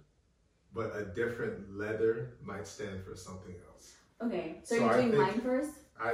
[0.72, 3.94] but a different letter might stand for something else.
[4.24, 5.72] Okay, so, So you're I doing mine first?
[6.00, 6.12] I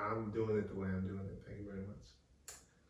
[0.00, 1.42] I'm doing it the way I'm doing it.
[1.46, 2.06] Thank you very much.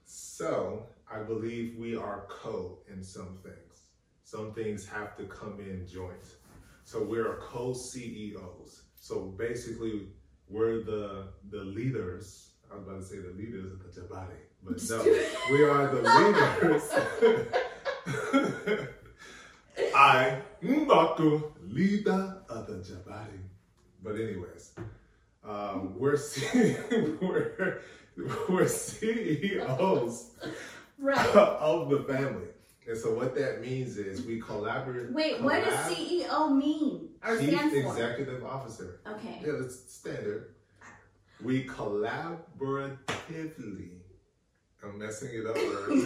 [0.04, 3.90] So I believe we are co in some things.
[4.24, 6.36] Some things have to come in joint.
[6.84, 8.82] So we're co CEOs.
[8.96, 10.08] So basically,
[10.48, 12.50] we're the the leaders.
[12.70, 15.02] I was about to say the leaders of the Jabari, but no,
[15.50, 16.90] we are the leaders.
[19.94, 23.41] I Mbaku, leader of the Jabari.
[24.02, 24.72] But anyways,
[25.44, 26.76] um, we're, C-
[27.20, 27.80] we're
[28.48, 30.30] we're CEOs
[30.98, 31.26] Right.
[31.36, 32.46] of the family.
[32.86, 35.12] And so what that means is we collaborate.
[35.12, 37.76] Wait, what does CEO mean or Chief stand for?
[37.92, 39.00] Executive Officer.
[39.06, 39.40] Okay.
[39.44, 40.54] Yeah, that's standard.
[41.42, 44.00] We collaboratively.
[44.84, 46.04] I'm messing it up right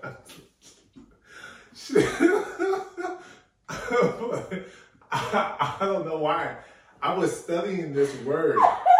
[0.06, 0.10] now.
[5.12, 6.56] I, I don't know why.
[7.02, 8.58] I was studying this word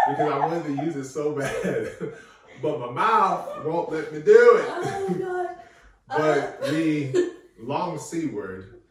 [0.09, 1.91] because I wanted to use it so bad,
[2.61, 4.65] but my mouth won't let me do it.
[4.67, 5.47] Oh god.
[6.07, 8.81] But the long C word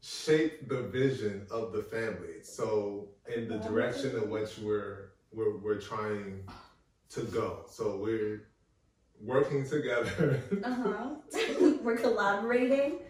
[0.00, 2.42] shape the vision of the family.
[2.42, 6.44] So in the direction in which we're we're we're trying
[7.10, 7.64] to go.
[7.68, 8.46] So we're
[9.20, 10.40] working together.
[10.62, 11.08] Uh huh.
[11.82, 13.00] We're collaborating.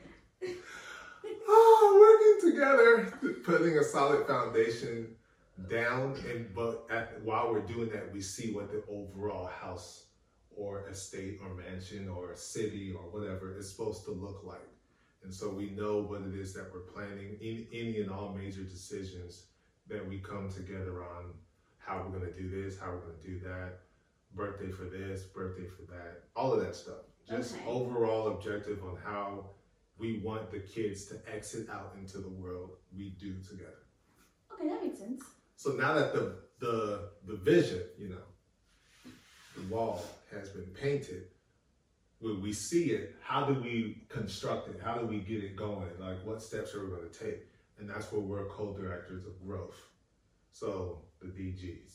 [1.48, 5.08] Oh, working together, putting a solid foundation
[5.68, 10.06] down and but at, while we're doing that we see what the overall house
[10.56, 14.66] or estate or mansion or city or whatever is supposed to look like.
[15.22, 18.62] And so we know what it is that we're planning in any and all major
[18.62, 19.44] decisions
[19.88, 21.34] that we come together on.
[21.78, 23.80] How we're going to do this how we're going to do that
[24.34, 27.02] birthday for this birthday for that all of that stuff.
[27.28, 27.64] Just Okay.
[27.66, 29.50] overall objective on how
[30.00, 33.84] we want the kids to exit out into the world we do together
[34.52, 35.22] Okay, that makes sense.
[35.56, 38.26] so now that the the the vision, you know,
[39.56, 41.24] the wall has been painted,
[42.18, 44.78] when we see it, how do we construct it?
[44.84, 45.88] How do we get it going?
[45.98, 47.46] Like what steps are we going to take?
[47.78, 49.80] And that's where we're co-directors of growth.
[50.52, 51.92] So the DGs,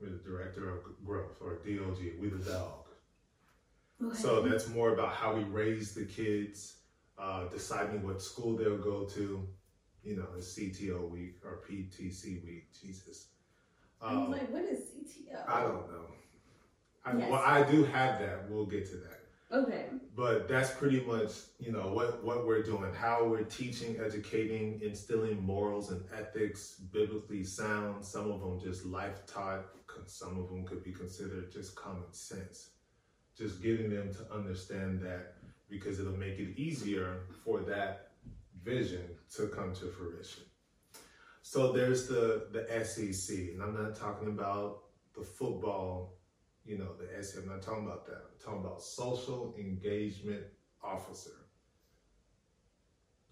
[0.00, 2.86] we're the director of growth, or DOG, we the dog.
[4.02, 4.16] Okay.
[4.16, 6.78] So that's more about how we raise the kids,
[7.22, 9.46] uh, deciding what school they'll go to.
[10.02, 12.66] You know, it's CTO week or PTC week.
[12.80, 13.28] Jesus.
[14.00, 15.48] I was Um, like, what is CTO?
[15.48, 16.06] I don't know.
[17.04, 17.30] I, Yes.
[17.30, 18.50] Well, I do have that.
[18.50, 19.20] We'll get to that.
[19.52, 19.86] Okay.
[20.16, 25.40] But that's pretty much, you know, what, what we're doing, how we're teaching, educating, instilling
[25.42, 28.04] morals and ethics, biblically sound.
[28.04, 29.64] Some of them just life taught.
[30.06, 32.70] Some of them could be considered just common sense.
[33.36, 35.34] Just getting them to understand that
[35.72, 38.12] because it'll make it easier for that
[38.62, 39.02] vision
[39.36, 40.44] to come to fruition.
[41.42, 44.84] So there's the the SEC, and I'm not talking about
[45.16, 46.18] the football
[46.64, 47.38] you know, the SE.
[47.40, 48.14] I'm not talking about that.
[48.16, 50.44] I'm talking about social engagement
[50.82, 51.30] officer.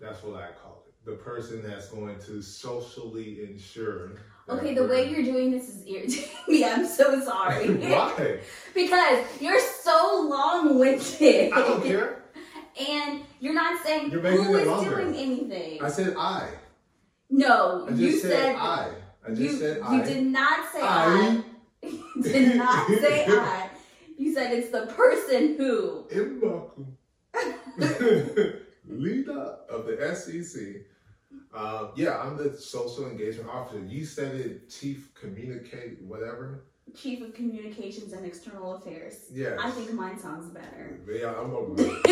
[0.01, 0.95] That's what I call it.
[1.05, 4.13] The person that's going to socially ensure.
[4.49, 6.65] Okay, the way you're doing this is irritating me.
[6.65, 7.69] I'm so sorry.
[7.75, 8.41] Why?
[8.75, 11.53] because you're so long-winded.
[11.53, 12.20] I don't care.
[12.81, 15.03] And you're not saying You're who is longer.
[15.03, 15.83] doing anything.
[15.83, 16.49] I said I.
[17.29, 18.91] no, I you said, said I.
[19.27, 20.05] I just you, said you I.
[20.05, 21.43] did not say I.
[21.43, 21.43] I.
[22.17, 23.71] You did not say I.
[24.19, 26.05] You said it's the person who.
[26.13, 26.87] M'Baku,
[28.89, 30.83] leader of the SEC.
[31.55, 33.81] Uh, yeah, I'm the social engagement officer.
[33.85, 36.65] You said it, chief communicate, whatever.
[36.95, 39.27] Chief of Communications and External Affairs.
[39.33, 39.57] Yeah.
[39.61, 41.01] I think mine sounds better.
[41.09, 41.75] Yeah, I'm over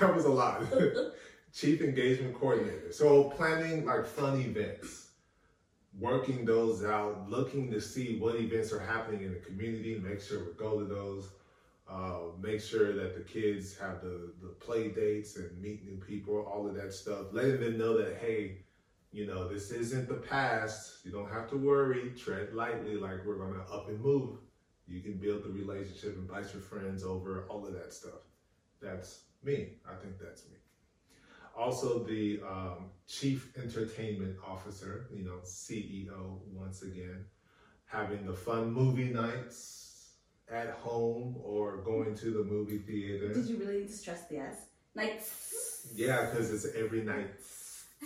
[0.00, 0.62] that was a lot.
[1.54, 2.92] Chief engagement coordinator.
[2.92, 5.08] So planning like fun events,
[5.98, 10.40] working those out, looking to see what events are happening in the community, make sure
[10.40, 11.30] we go to those,
[11.88, 16.40] uh, make sure that the kids have the, the play dates and meet new people,
[16.42, 18.58] all of that stuff, letting them know that, hey,
[19.16, 20.98] you know, this isn't the past.
[21.02, 22.12] You don't have to worry.
[22.22, 24.36] Tread lightly, like we're gonna up and move.
[24.86, 28.20] You can build the relationship, and invite your friends over, all of that stuff.
[28.80, 29.78] That's me.
[29.88, 30.56] I think that's me.
[31.56, 37.24] Also, the um, chief entertainment officer, you know, CEO, once again,
[37.86, 40.10] having the fun movie nights
[40.52, 43.32] at home or going to the movie theater.
[43.32, 44.56] Did you really need to stress the S?
[44.94, 45.88] Nights.
[45.94, 47.30] Yeah, because it's every night.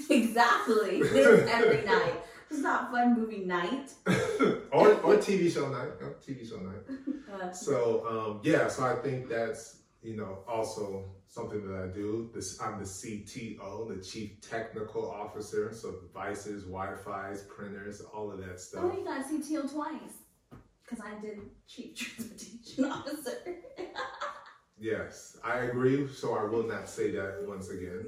[0.11, 1.03] exactly.
[1.03, 2.15] Every night.
[2.51, 3.91] It's not fun movie night.
[4.73, 5.91] or, or TV show night.
[6.03, 6.85] oh, TV show night.
[7.33, 12.29] Uh, So um, yeah, so I think that's you know also something that I do.
[12.35, 15.73] This I'm the CTO, the Chief Technical Officer.
[15.73, 18.83] So devices, Wi-Fi's, printers, all of that stuff.
[18.85, 20.15] oh, you got CTO twice.
[20.83, 21.39] Because I did
[21.69, 23.37] Chief Transportation Officer.
[24.79, 26.09] Yes, I agree.
[26.09, 28.07] So I will not say that once again.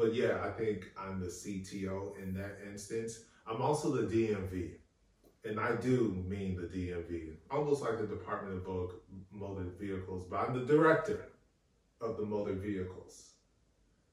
[0.00, 3.24] But yeah, I think I'm the CTO in that instance.
[3.46, 4.70] I'm also the DMV.
[5.44, 8.92] And I do mean the DMV, almost like the Department of Mo-
[9.30, 11.26] Motor Vehicles, but I'm the director
[12.00, 13.32] of the motor vehicles.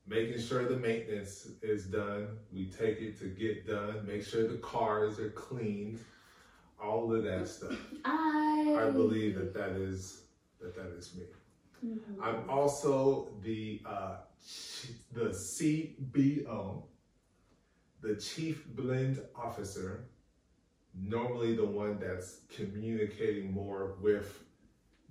[0.05, 2.27] Making sure the maintenance is done.
[2.53, 4.05] We take it to get done.
[4.05, 5.99] Make sure the cars are cleaned.
[6.81, 7.77] All of that stuff.
[8.05, 8.87] I.
[8.87, 10.23] I believe that that is
[10.61, 11.23] that that is me.
[11.85, 12.21] Mhm.
[12.21, 14.15] I'm also the uh,
[15.13, 16.83] the CBO,
[18.01, 20.05] the Chief Blend Officer.
[20.99, 24.43] Normally, the one that's communicating more with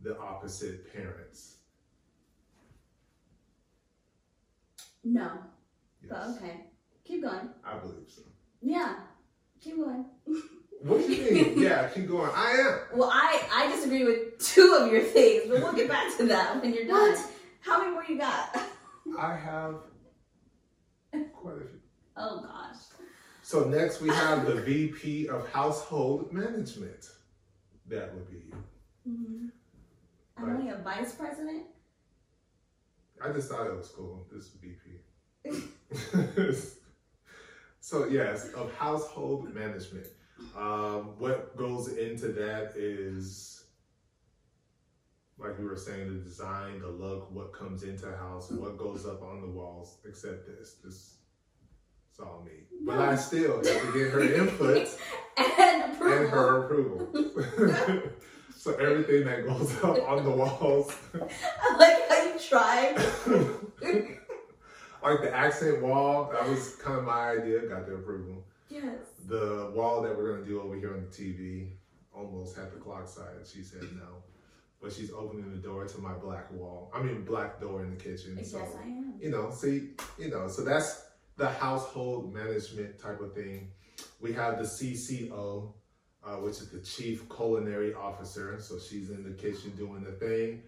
[0.03, 1.57] the opposite parents.
[5.05, 5.29] No, uh,
[6.03, 6.61] Yes, but okay.
[7.05, 7.49] Keep going.
[7.65, 8.23] I believe so.
[8.61, 8.97] Yeah,
[9.61, 10.05] keep going.
[10.83, 11.59] What do you mean?
[11.59, 12.31] yeah, keep going.
[12.35, 12.99] I am.
[12.99, 16.61] Well, I I disagree with two of your things, but we'll get back to that
[16.61, 17.13] when you're done.
[17.13, 17.31] What?
[17.61, 18.55] How many more you got?
[19.19, 19.77] I have
[21.33, 21.81] quite a few.
[22.17, 22.77] Oh gosh.
[23.43, 27.11] So next we have the VP of Household Management.
[27.89, 28.57] That would be you.
[29.09, 29.47] Mm-hmm.
[30.37, 31.67] I'm only a vice president.
[33.23, 34.27] I just thought it was cool.
[34.33, 35.01] This VP.
[37.81, 40.09] so yes, of household management.
[40.57, 43.66] Um, what goes into that is,
[45.39, 49.05] like you were saying, the design, the look, what comes into a house, what goes
[49.07, 49.99] up on the walls.
[50.07, 51.17] Except this, this,
[52.11, 52.53] it's all me.
[52.85, 54.89] But I still have to get her input
[55.37, 56.19] and approval.
[56.19, 58.11] and her approval.
[58.57, 60.97] so everything that goes up on the walls.
[61.15, 62.97] I like how you tried.
[65.03, 68.43] like the accent wall, that was kind of my idea, got the approval.
[68.71, 68.85] yes.
[69.29, 71.73] The wall that we're gonna do over here on the TV,
[72.15, 74.23] almost had the clock side, she said no.
[74.83, 76.91] But she's opening the door to my black wall.
[76.95, 78.35] I mean black door in the kitchen.
[78.37, 79.15] Yes, So I am.
[79.21, 81.05] you know, see, you know, so that's
[81.37, 83.71] the household management type of thing.
[84.21, 85.73] We have the CCO,
[86.25, 88.61] uh, which is the Chief Culinary Officer.
[88.61, 90.63] So she's in the kitchen doing the thing.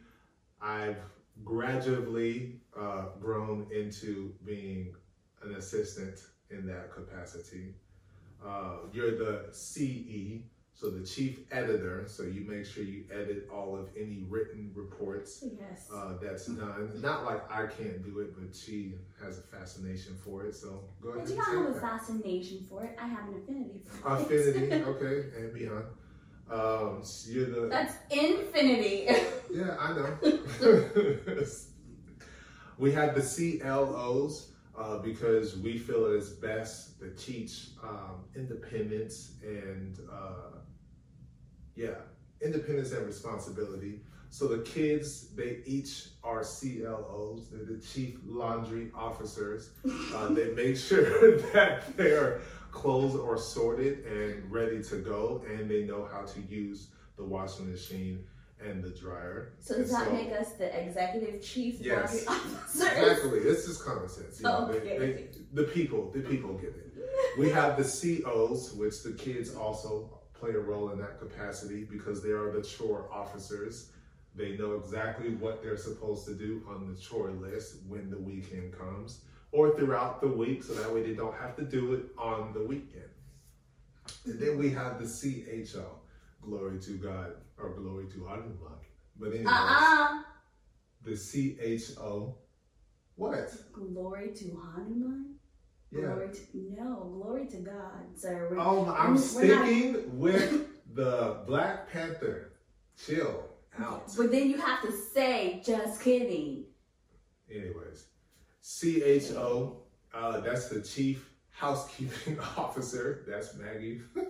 [0.61, 0.96] I've
[1.44, 4.94] gradually uh, grown into being
[5.42, 6.18] an assistant
[6.50, 7.74] in that capacity.
[8.44, 10.42] Uh, you're the CE,
[10.78, 12.04] so the Chief Editor.
[12.06, 15.88] So you make sure you edit all of any written reports Yes.
[15.92, 16.92] uh, that's done.
[17.02, 20.54] Not like I can't do it, but she has a fascination for it.
[20.54, 22.96] So go ahead but you don't have a fascination for it.
[23.00, 24.20] I have an affinity for it.
[24.20, 25.84] Affinity, okay, and beyond.
[26.48, 29.08] Um, so you're the That's infinity.
[29.52, 30.16] yeah, I know.
[32.78, 39.32] we have the CLOs uh, because we feel it is best to teach um, independence
[39.42, 40.57] and uh,
[41.78, 41.94] yeah,
[42.40, 44.00] independence and responsibility.
[44.30, 47.48] So the kids, they each are CLOs.
[47.50, 49.70] They're the chief laundry officers.
[50.14, 55.84] Uh, they make sure that their clothes are sorted and ready to go, and they
[55.84, 58.24] know how to use the washing machine
[58.60, 59.52] and the dryer.
[59.60, 62.26] so does And that so- make us the executive chief Yes.
[62.26, 62.86] laundry officer?
[62.88, 63.38] Exactly.
[63.40, 64.40] This is common sense.
[64.40, 64.98] You know, they- Okay.
[64.98, 66.84] they- the people, the people get it.
[67.38, 72.22] We have the COs, which the kids also play a role in that capacity because
[72.22, 73.91] they are the chore officers.
[74.34, 78.76] They know exactly what they're supposed to do on the chore list when the weekend
[78.78, 82.53] comes or throughout the week so that way they don't have to do it on
[82.53, 83.05] the weekend.
[84.26, 85.86] And then we have the CHO,
[86.43, 88.57] glory to God or glory to Hanuman.
[89.18, 90.22] But anyways, Uh-uh.
[91.05, 91.16] the
[91.97, 92.36] CHO,
[93.16, 93.51] what?
[93.72, 95.34] Glory to Hanuman?
[95.91, 96.01] Yeah.
[96.03, 98.49] Glory to, no, glory to God, sir.
[98.51, 102.53] We're- Oh, I'm we're not- sticking with the Black Panther.
[102.97, 104.12] Chill out.
[104.16, 106.64] But then you have to say, just kidding.
[107.51, 108.07] Anyways,
[108.62, 109.82] CHO,
[110.12, 113.24] uh, that's the Chief Housekeeping Officer.
[113.28, 114.03] That's Maggie.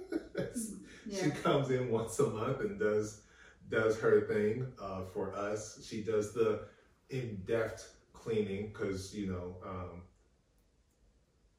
[1.10, 1.30] She Yeah.
[1.30, 3.22] comes in once a month and does
[3.70, 5.82] does her thing uh, for us.
[5.86, 6.66] She does the
[7.10, 10.02] in-depth cleaning because you know um,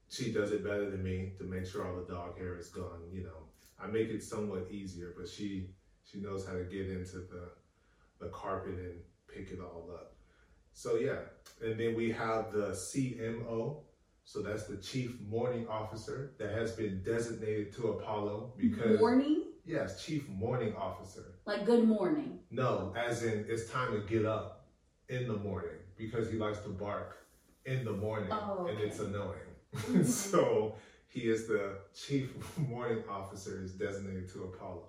[0.09, 3.01] she does it better than me to make sure all the dog hair is gone.
[3.11, 3.43] You know,
[3.81, 5.69] I make it somewhat easier, but she
[6.03, 7.49] she knows how to get into the
[8.19, 10.13] the carpet and pick it all up.
[10.73, 11.19] So yeah,
[11.61, 13.77] and then we have the CMO.
[14.25, 19.43] So that's the Chief Morning Officer that has been designated to Apollo because Morning?
[19.65, 21.23] yes, Chief Morning Officer.
[21.45, 22.39] Like good morning.
[22.51, 24.67] No, as in it's time to get up
[25.07, 27.17] in the morning because he likes to bark
[27.65, 29.48] in the morning Oh, and it's annoying.
[30.03, 30.75] so
[31.07, 34.83] he is the chief morning officer is designated to Apollo.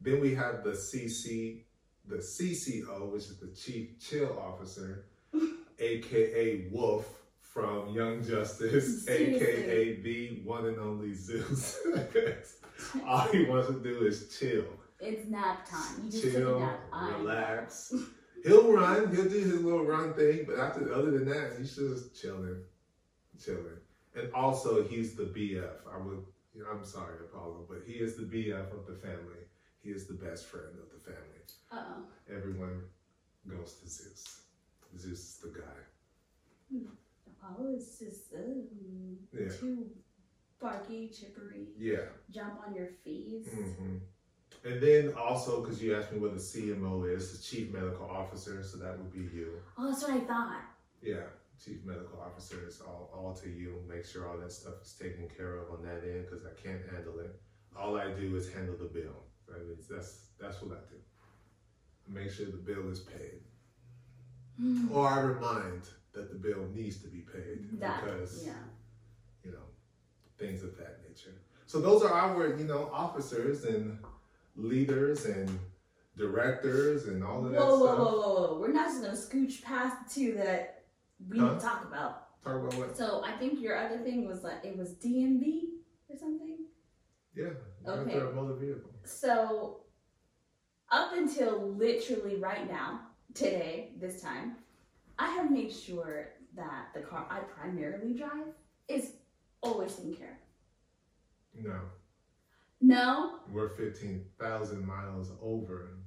[0.00, 1.62] Then we have the CC,
[2.06, 5.06] the CCO, which is the chief chill officer,
[5.78, 11.78] aka Wolf from Young Justice, aka the one and only Zeus.
[13.06, 14.64] All he wants to do is chill
[14.98, 16.04] It's nap time.
[16.04, 16.68] You just chill.
[17.18, 17.94] Relax.
[18.44, 22.20] He'll run, he'll do his little run thing, but after other than that, he's just
[22.20, 22.62] chilling,
[23.40, 23.81] chilling.
[24.14, 25.86] And also, he's the BF.
[25.92, 26.24] I would,
[26.70, 29.42] I'm sorry, Apollo, but he is the BF of the family.
[29.82, 31.40] He is the best friend of the family.
[31.70, 32.04] Uh-oh.
[32.34, 32.82] Everyone
[33.48, 34.42] goes to Zeus.
[34.98, 36.78] Zeus is the guy.
[37.26, 39.48] Apollo is just um, Yeah.
[39.48, 39.90] too
[40.60, 42.06] barky, chippery, Yeah.
[42.30, 43.48] jump on your face.
[43.48, 43.96] hmm
[44.64, 48.62] And then also, because you asked me what the CMO is, the Chief Medical Officer,
[48.62, 49.60] so that would be you.
[49.76, 50.62] Oh, that's what I thought.
[51.00, 51.24] Yeah,
[51.64, 53.82] Chief Medical Officer is all, all to you.
[53.88, 56.80] Make sure all that stuff is taken care of on that end because I can't
[56.90, 57.34] handle it.
[57.76, 59.24] All I do is handle the bill.
[59.48, 60.98] That means that's that's what I do.
[62.08, 63.40] Make sure the bill is paid,
[64.58, 64.90] Hmm.
[64.92, 65.82] or I remind
[66.12, 68.52] that the bill needs to be paid That, because yeah.
[69.44, 69.66] you know
[70.38, 71.34] things of that nature.
[71.66, 73.98] So those are our you know officers and
[74.56, 75.58] leaders and
[76.16, 77.98] directors and all of that whoa, stuff.
[77.98, 78.58] whoa, whoa, whoa.
[78.60, 80.81] We're not just gonna scooch past the two that
[81.28, 81.58] we Huh?
[81.58, 82.40] talk about.
[82.42, 82.96] Talk about what?
[82.96, 85.68] So I think your other thing was like it was DMV
[86.08, 86.58] or something.
[87.34, 87.50] Yeah,
[87.86, 88.18] Okay.
[88.34, 88.90] motor vehicle.
[89.04, 89.84] So
[90.90, 94.56] up until literally right now, today, this time,
[95.18, 98.48] I have made sure that the car I primarily drive
[98.88, 99.12] is
[99.62, 100.38] always taken care
[101.54, 101.64] of.
[101.64, 101.80] No.
[102.84, 105.98] No, We're 15,000 miles over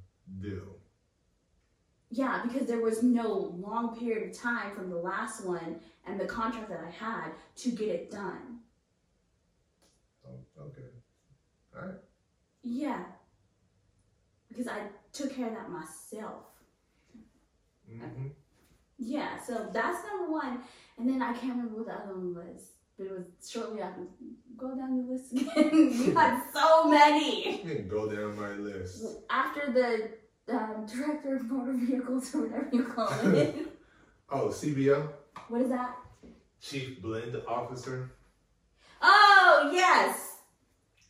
[0.42, 0.76] due.
[2.10, 6.26] Yeah, because there was no long period of time from the last one and the
[6.26, 8.60] contract that I had to get it done.
[10.28, 10.82] Oh, okay.
[11.76, 11.98] All right.
[12.64, 13.04] Yeah.
[14.48, 16.44] Because I took care of that myself.
[17.92, 18.28] Mm-hmm.
[18.98, 20.60] Yeah, so that's number one.
[20.98, 22.72] And then I can't remember what the other one was.
[22.98, 24.04] But it was shortly after.
[24.56, 25.72] Go down the list again.
[25.74, 27.62] you had so many.
[27.66, 29.06] You go down my list.
[29.30, 30.12] After the
[30.50, 33.56] um, director of motor vehicles or whatever you call it.
[34.28, 35.08] Oh, CBO,
[35.50, 35.96] what is that?
[36.60, 38.10] Chief Blend Officer.
[39.00, 40.38] Oh, yes.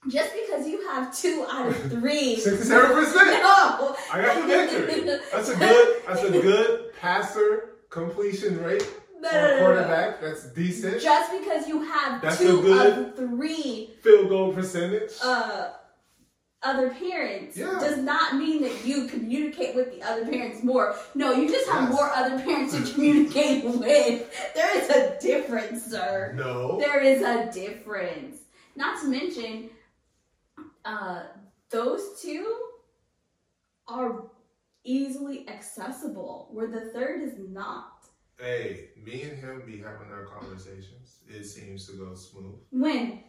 [0.09, 2.35] Just because you have two out of three.
[2.39, 2.65] 67%.
[3.45, 3.95] No.
[4.11, 4.47] I got the
[4.85, 5.19] victory.
[5.31, 6.01] That's a good.
[6.05, 8.85] That's a good passer completion rate
[9.21, 9.59] No, for no, a no, no.
[9.65, 10.19] quarterback.
[10.21, 11.01] That's decent.
[11.01, 15.11] Just because you have That's two a good- of three Field goal percentage.
[15.23, 15.69] uh,
[16.65, 17.77] other parents Yeah.
[17.79, 20.95] does not mean that you communicate with the other parents more.
[21.13, 21.93] No, you just have Yes.
[21.93, 24.53] more other parents to communicate with.
[24.55, 26.33] There is a difference, sir.
[26.35, 26.79] no.
[26.79, 28.41] There is a difference.
[28.75, 29.69] Not to mention,
[30.83, 31.23] uh,
[31.69, 32.57] those two
[33.87, 34.23] are
[34.83, 37.91] easily accessible, where the third is not.
[38.39, 41.19] Hey, me and him be having our conversations.
[41.27, 42.55] It seems to go smooth.
[42.71, 43.23] When?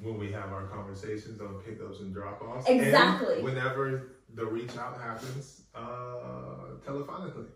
[0.00, 2.68] When we have our conversations on pickups and drop offs.
[2.68, 3.42] Exactly.
[3.42, 7.46] whenever the reach out happens, uh, telephonically.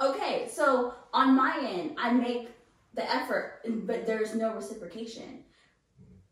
[0.00, 2.48] Okay, so on my end, I make
[2.94, 5.44] the effort, but there's no reciprocation.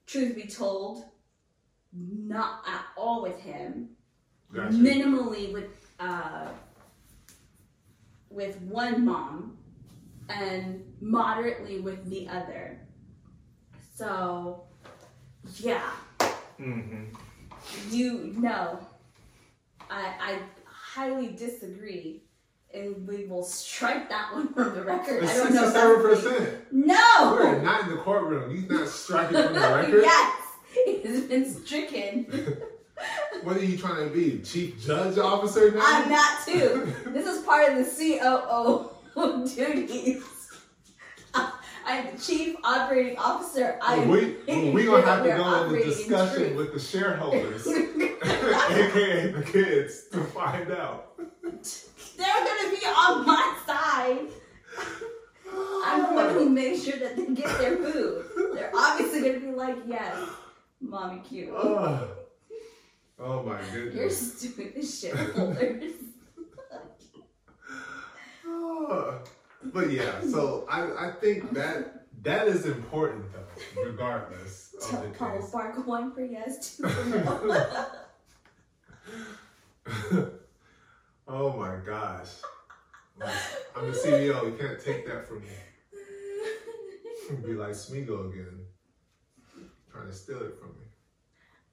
[0.07, 1.05] Truth be told,
[1.93, 3.91] not at all with him.
[4.53, 4.75] Gotcha.
[4.75, 6.49] Minimally with uh,
[8.31, 9.59] with one mom,
[10.29, 12.81] and moderately with the other.
[13.95, 14.65] So,
[15.57, 15.91] yeah,
[16.59, 17.05] mm-hmm.
[17.91, 18.79] you know,
[19.91, 22.23] I I highly disagree.
[22.73, 25.25] And we will strike that one from the record.
[25.25, 25.65] It's I don't know.
[25.65, 26.73] if sixty-seven that's- percent.
[26.73, 27.33] No.
[27.35, 28.55] We're not in the courtroom.
[28.55, 30.03] He's not striking from the record.
[30.05, 30.43] yes,
[31.05, 32.57] has been stricken.
[33.43, 35.81] What are you trying to be, chief judge officer now?
[35.83, 36.95] I'm not too.
[37.07, 37.85] This is part of the
[39.17, 40.23] COO duties.
[41.91, 43.77] I'm the chief operating officer.
[43.83, 49.43] I Well, we we gonna have to go into discussion with the shareholders, aka the
[49.43, 51.19] kids, to find out.
[51.19, 54.29] They're gonna be on my side.
[55.85, 58.25] I'm going to make sure that they get their food.
[58.55, 60.17] They're obviously gonna be like, yes,
[60.81, 61.49] mommy cute.
[61.53, 62.09] Oh,
[63.19, 63.95] oh my goodness.
[63.97, 65.95] You're stupid shareholders.
[69.73, 75.09] But yeah, so I, I think that that is important though, regardless of Tell the
[75.11, 75.51] Paul case.
[75.51, 77.87] Bark one for yes, two for no.
[81.29, 82.29] oh my gosh.
[83.19, 83.35] Like,
[83.77, 85.49] I'm the CEO, you can't take that from me.
[87.45, 88.61] Be like Smeagol again.
[89.93, 90.87] Trying to steal it from me.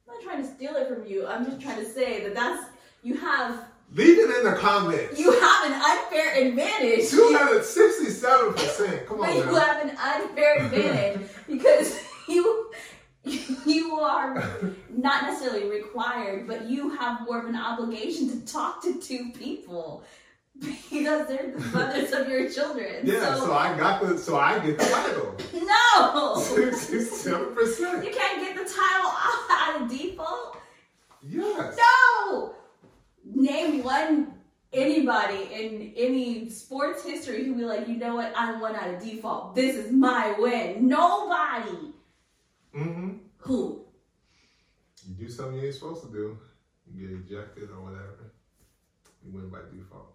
[0.07, 1.25] I'm not trying to steal it from you.
[1.25, 2.69] I'm just trying to say that that's
[3.01, 5.17] you have Leave it in the comments.
[5.19, 7.05] you have an unfair advantage.
[7.05, 9.05] 267%.
[9.07, 9.25] Come on.
[9.27, 9.55] But you now.
[9.55, 12.69] have an unfair advantage because you
[13.65, 14.43] you are
[14.89, 20.03] not necessarily required, but you have more of an obligation to talk to two people
[20.59, 23.05] because they're the mothers of your children.
[23.05, 25.35] Yeah, so I got the so I get the title.
[25.53, 28.03] no, 67%.
[28.05, 29.11] you can't get the title
[29.51, 30.57] out of default.
[31.21, 31.77] Yes.
[31.77, 32.55] No!
[33.35, 34.33] Name one
[34.73, 39.01] anybody in any sports history who be like, you know what, I won out of
[39.01, 39.55] default.
[39.55, 40.87] This is my win.
[40.87, 41.93] Nobody.
[42.75, 43.13] Mm-hmm.
[43.37, 43.85] Who?
[45.07, 46.37] You do something you ain't supposed to do,
[46.93, 48.33] you get ejected or whatever.
[49.23, 50.13] You win by default.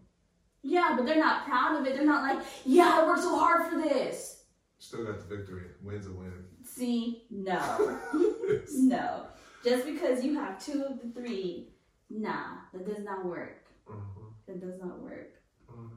[0.63, 1.97] Yeah, but they're not proud of it.
[1.97, 4.45] They're not like, yeah, I worked so hard for this.
[4.79, 5.65] Still got the victory.
[5.83, 6.33] Win's a win.
[6.65, 7.99] See, no.
[8.75, 9.27] no.
[9.65, 11.72] Just because you have two of the three,
[12.13, 13.65] nah, that does not work.
[13.89, 15.33] Mhm, That does not work.
[15.71, 15.89] mhm.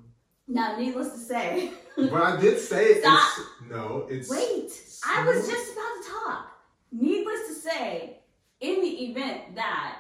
[0.48, 3.22] Now, needless to say, But I did say Stop.
[3.38, 4.06] it's no.
[4.10, 4.72] It's wait,
[5.08, 6.52] I was just about to talk.
[6.92, 8.20] Needless to say,
[8.60, 9.98] in the event that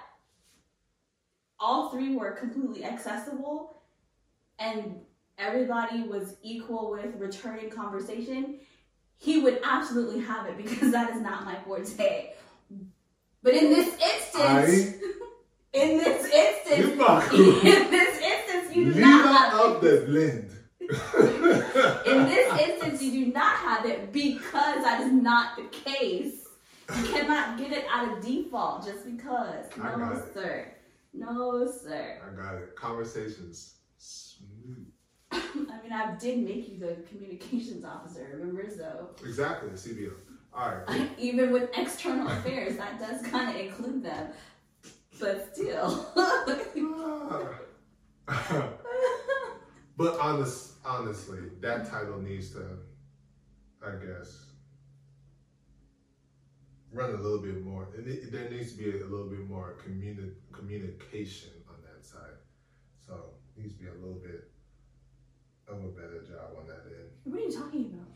[1.59, 3.81] all three were completely accessible
[4.59, 5.01] and
[5.37, 8.59] everybody was equal with returning conversation,
[9.17, 12.33] he would absolutely have it because that is not my forte.
[13.41, 14.95] But in this instance,
[15.75, 20.51] in this instance, You in this instance, you do Leader not have of the blend.
[22.05, 26.45] In this instance, you do not have it because that is not the case.
[26.95, 29.65] You cannot get it out of default just because.
[29.77, 30.33] No, it.
[30.33, 30.71] sir.
[31.11, 32.21] No, sir.
[32.23, 32.75] I got it.
[32.75, 34.85] Conversations smooth.
[35.31, 35.41] I
[35.81, 38.69] mean, I did make you the communications officer, remember?
[38.69, 39.69] So, Exactly.
[39.71, 40.11] CBO.
[40.53, 41.09] All right.
[41.17, 44.27] even with external affairs, that does kind of include them.
[45.19, 46.05] But still.
[49.97, 52.63] but honest, honestly, that title needs to,
[53.85, 54.45] I guess,
[56.91, 57.87] run a little bit more.
[57.97, 62.37] It, there needs to be a, little bit more communi- communication on that side.
[63.05, 63.13] So
[63.57, 64.49] needs to be a little bit
[65.67, 67.09] of a better job on that end.
[67.23, 68.07] what are you talking about?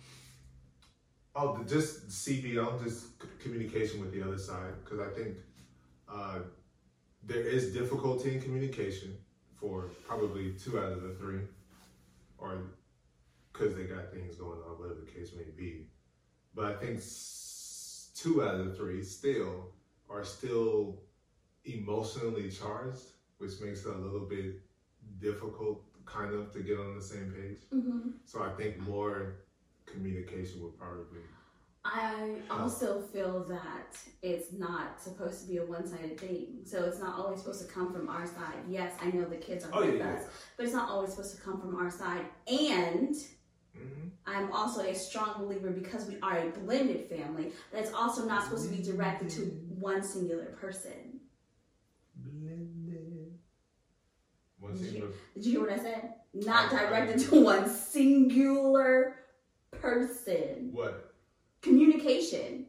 [1.36, 3.06] Oh, the, just CBO, just
[3.40, 5.38] communication with the other side, because I think
[6.12, 6.40] uh,
[7.30, 9.16] there is difficulty in communication
[9.60, 11.42] for probably two out of the three,
[12.40, 12.58] or
[13.54, 15.86] because they got things going on, whatever the case may be.
[16.56, 17.02] But I think
[18.16, 19.68] two out of the three still
[20.10, 21.04] are still
[21.66, 23.04] emotionally charged,
[23.38, 24.62] which makes it a little bit
[25.20, 27.60] difficult, kind of, to get on the same page.
[27.72, 28.10] Mm-hmm.
[28.26, 29.36] So I think more
[29.86, 31.22] communication would probably.
[31.86, 36.60] I also feel that it's not supposed to be a one-sided thing.
[36.66, 38.58] So it's not always supposed to come from our side.
[38.68, 40.14] Yes, I know the kids are Oh with yeah.
[40.16, 40.24] us,
[40.58, 42.26] but it's not always supposed to come from our side.
[42.48, 43.16] And
[43.74, 48.26] hmm I'm also a strong believer because we are a blended family that it's also
[48.26, 51.22] not supposed to be directed to one singular person.
[52.16, 53.40] Blended.
[54.60, 56.14] One Did you- Did you hear what I said?
[56.34, 59.16] Not I- I- directed to one singular
[59.72, 60.70] person.
[60.74, 61.09] What?
[61.62, 62.66] Communication.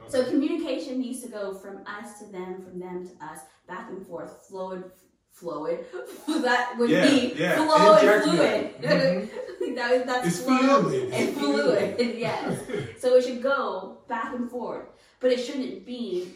[0.00, 0.08] Okay.
[0.10, 4.06] So communication needs to go from us to them, from them to us, back and
[4.06, 4.84] forth, fluid,
[5.32, 5.84] fluid.
[6.28, 8.74] that would Yeah, be yeah, flow and fluid.
[8.80, 9.74] Mhm.
[9.76, 11.12] that is, that's It's flow fluid.
[11.12, 11.96] and fluid.
[12.18, 12.60] yes.
[12.98, 14.86] So it should go back and forth,
[15.20, 16.34] but it shouldn't be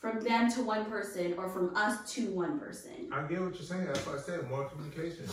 [0.00, 3.10] from them to one person or from us to one person.
[3.12, 3.86] I get what you're saying.
[3.86, 5.26] That's why I said more communication.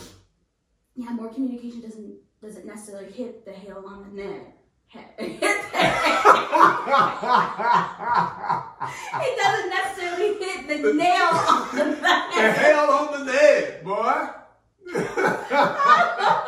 [0.96, 4.55] Yeah, more communication doesn't doesn't necessarily hit the hail on the neck.
[5.18, 5.40] it
[9.42, 12.56] doesn't necessarily hit the nail on the the neck.
[12.56, 14.28] hell on the neck, boy.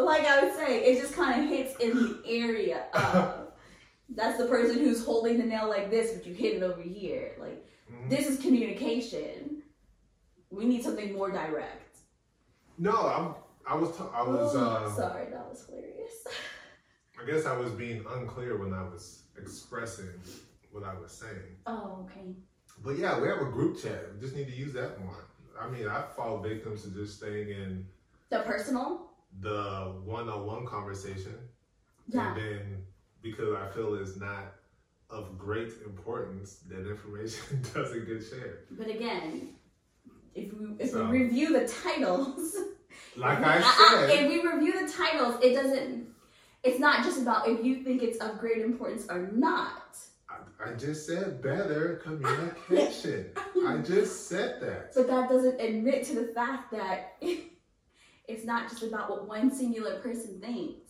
[0.00, 3.48] like I was saying, it just kind of hits in the area of
[4.14, 7.32] that's the person who's holding the nail like this, but you hit it over here.
[7.38, 8.08] Like Mhm.
[8.10, 9.62] this is communication.
[10.50, 11.98] We need something more direct.
[12.78, 13.34] No, I'm.
[13.66, 13.96] I was.
[13.96, 14.54] T- I was.
[14.56, 16.12] Uh, sorry, that was hilarious.
[17.22, 20.08] I guess I was being unclear when I was expressing
[20.72, 21.56] what I was saying.
[21.66, 22.34] Oh, okay.
[22.84, 24.12] But yeah, we have a group chat.
[24.14, 25.14] We just need to use that one.
[25.60, 27.86] I mean, I fall victim to just staying in
[28.30, 29.08] The personal?
[29.40, 31.34] the one-on-one conversation,
[32.08, 32.34] Yeah.
[32.34, 32.76] and then
[33.22, 34.54] because I feel it's not
[35.08, 38.66] of great importance, that information doesn't get shared.
[38.72, 39.50] But again,
[40.34, 42.56] if we if So- we review the titles,
[43.16, 46.08] Like Uh, I uh, said, if we review the titles, it doesn't.
[46.62, 49.96] It's not just about if you think it's of great importance or not.
[50.30, 53.30] I, I just said better communication.
[53.66, 54.94] I just said that.
[54.94, 57.16] But that doesn't admit to the fact that
[58.28, 60.82] it's not just about what one singular person thinks.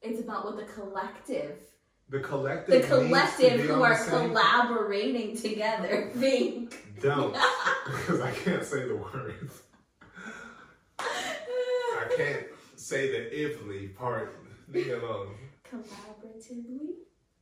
[0.00, 1.58] It's about what the collective,
[2.08, 6.76] The collective, the collective who are collaborating together think.
[7.02, 7.36] Don't,
[7.84, 9.62] because I can't say the words.
[12.18, 12.46] Can't
[12.76, 14.44] say the ifly part.
[14.68, 15.34] Leave me alone.
[15.70, 16.88] Collaboratively.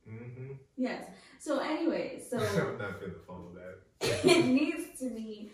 [0.07, 0.53] Mm-hmm.
[0.77, 1.05] Yes.
[1.39, 4.25] So anyway, so I'm not finna follow that.
[4.25, 5.51] it needs to be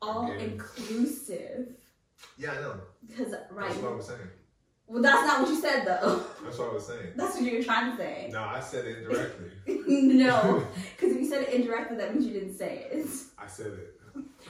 [0.00, 0.44] all Okay.
[0.44, 1.68] inclusive
[2.38, 2.80] Yeah, I know.
[3.06, 3.68] because right.
[3.68, 4.20] That's what I was saying.
[4.86, 6.22] Well, that's not what you said though.
[6.44, 7.12] That's what I was saying.
[7.16, 8.30] That's what you were trying to say.
[8.32, 9.50] No, I said it indirectly.
[9.88, 10.64] no,
[10.96, 13.06] because if you said it indirectly, that means you didn't say it.
[13.38, 14.00] I said it.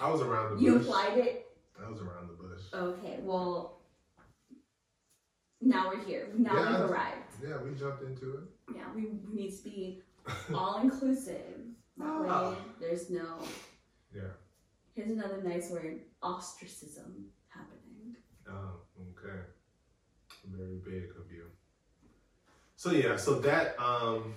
[0.01, 0.65] I was around the bush.
[0.65, 1.47] You implied it.
[1.85, 2.61] I was around the bush.
[2.75, 3.19] Okay.
[3.23, 3.82] Well,
[5.63, 6.29] now we're here.
[6.37, 7.17] Now Yeah, we've arrived.
[7.43, 8.75] Yeah, we jumped into it.
[8.77, 10.03] Yeah, we, we need to be
[10.55, 11.61] all inclusive.
[11.99, 12.55] That way, Ah.
[12.81, 13.39] there's no.
[14.15, 14.23] Yeah.
[14.95, 18.17] Here's another nice word: ostracism happening.
[18.49, 19.41] Oh, okay.
[20.47, 21.45] Very big of you.
[22.77, 24.35] So yeah, so that um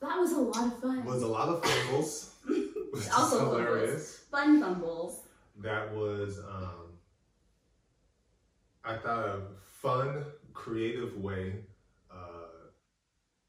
[0.00, 1.04] That was a lot of fun.
[1.04, 2.34] was a lot of fumbles.
[2.48, 3.56] is Also fumbles.
[3.58, 4.18] hilarious.
[4.30, 5.20] Fun fumbles.
[5.60, 6.92] That was um
[8.84, 11.54] I thought a fun, creative way
[12.10, 12.68] uh,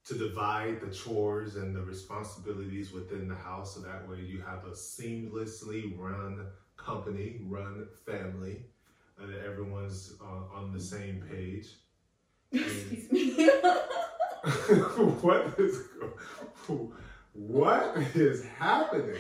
[0.06, 4.66] to divide the chores and the responsibilities within the house so that way you have
[4.66, 6.45] a seamlessly run
[6.78, 8.66] company, run family,
[9.20, 11.68] and that everyone's uh, on the same page.
[12.51, 13.49] Excuse me.
[15.22, 15.82] what is
[17.34, 19.18] what is happening?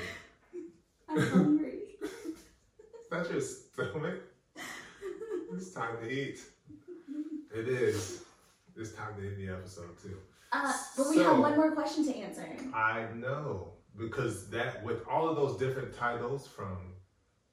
[1.09, 1.79] I'm hungry.
[2.01, 4.21] Is that your stomach?
[5.53, 6.39] It's time to eat.
[7.53, 8.23] It is.
[8.75, 10.17] It's time to end the episode too.
[10.51, 12.47] Uh, but we So- have one more question to answer.
[12.73, 16.77] I know because that with all of those different titles from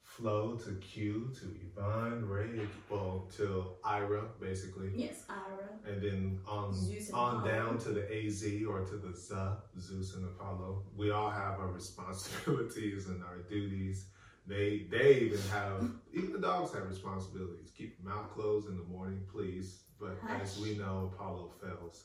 [0.02, 5.68] Flo to Q to Yvonne, Ray, well to Ira basically, Yes, Ira.
[5.86, 9.34] and then on Zeus on down to the AZ or to the Z,
[9.78, 10.84] Zeus and Apollo.
[10.96, 14.06] We all have our responsibilities and our duties.
[14.46, 17.70] They they even have even the dogs have responsibilities.
[17.76, 19.84] Keep your mouth closed in the morning, please.
[20.00, 22.04] But as we know, Apollo fails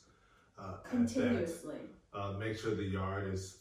[0.58, 0.76] uh.
[0.88, 1.76] Continuously.
[2.12, 3.58] Uh, make sure the yard is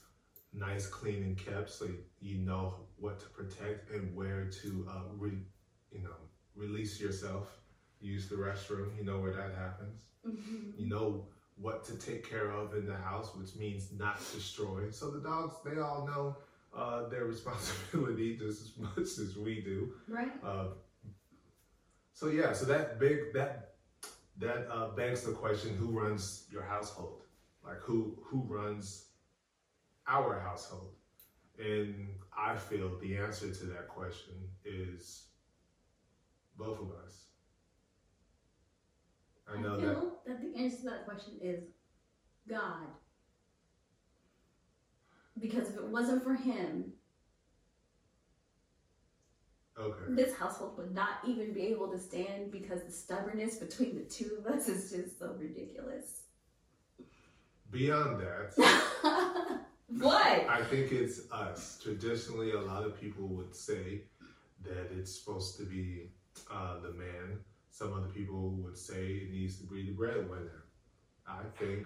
[0.53, 1.87] nice, clean, and kept, so
[2.21, 5.33] you know what to protect and where to, uh, re,
[5.91, 6.15] you know,
[6.55, 7.59] release yourself.
[7.99, 8.97] Use the restroom.
[8.97, 10.03] You know where that happens.
[10.25, 10.77] Mhm.
[10.79, 11.27] You know
[11.57, 14.89] what to take care of in the house, which means not destroy.
[14.91, 16.37] So the dogs, they all know
[16.73, 19.93] uh, their responsibility just as much as we do.
[20.07, 20.31] Right.
[20.43, 20.67] Uh,
[22.13, 23.74] so yeah, so that big that
[24.39, 27.23] that uh, begs the question: Who runs your household?
[27.63, 29.07] Like who who runs
[30.07, 30.91] our household?
[31.57, 32.07] And
[32.37, 34.33] I feel the answer to that question
[34.65, 35.27] is
[36.57, 37.25] both of us.
[39.47, 39.81] I know that.
[39.81, 41.63] feel that the answer to that question is
[42.47, 42.87] God.
[45.39, 46.93] Because if it wasn't for him,
[49.77, 50.05] Okay.
[50.09, 54.37] this household would not even be able to stand because the stubbornness between the two
[54.39, 56.21] of us is just so ridiculous.
[57.71, 58.53] Beyond that,
[59.99, 60.49] what?
[60.49, 61.79] I think it's us.
[61.83, 64.03] Traditionally, a lot of people would say
[64.63, 66.09] that it's supposed to be
[66.49, 67.39] uh, the man.
[67.71, 70.63] Some other people would say it needs to be the breadwinner.
[71.27, 71.85] I think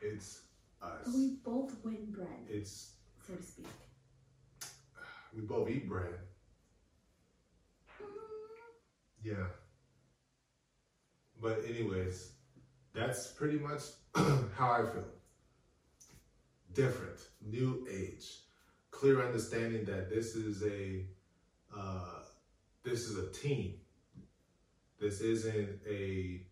[0.00, 0.42] it's
[0.80, 1.12] us.
[1.14, 2.92] We both win bread, It's
[3.26, 3.66] so to speak.
[5.34, 6.14] we both eat bread.
[9.22, 9.46] Yeah.
[11.40, 12.32] But anyways,
[12.94, 13.82] that's pretty much
[14.14, 15.04] how I feel.
[16.74, 18.24] Different, new age,
[18.90, 21.04] clear understanding that this is a
[21.76, 22.20] uh,
[22.82, 23.74] this is a team.
[24.98, 26.46] This isn't a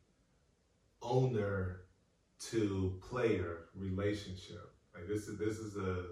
[1.00, 1.82] owner
[2.50, 4.74] to player relationship.
[4.94, 6.04] Like this is this is a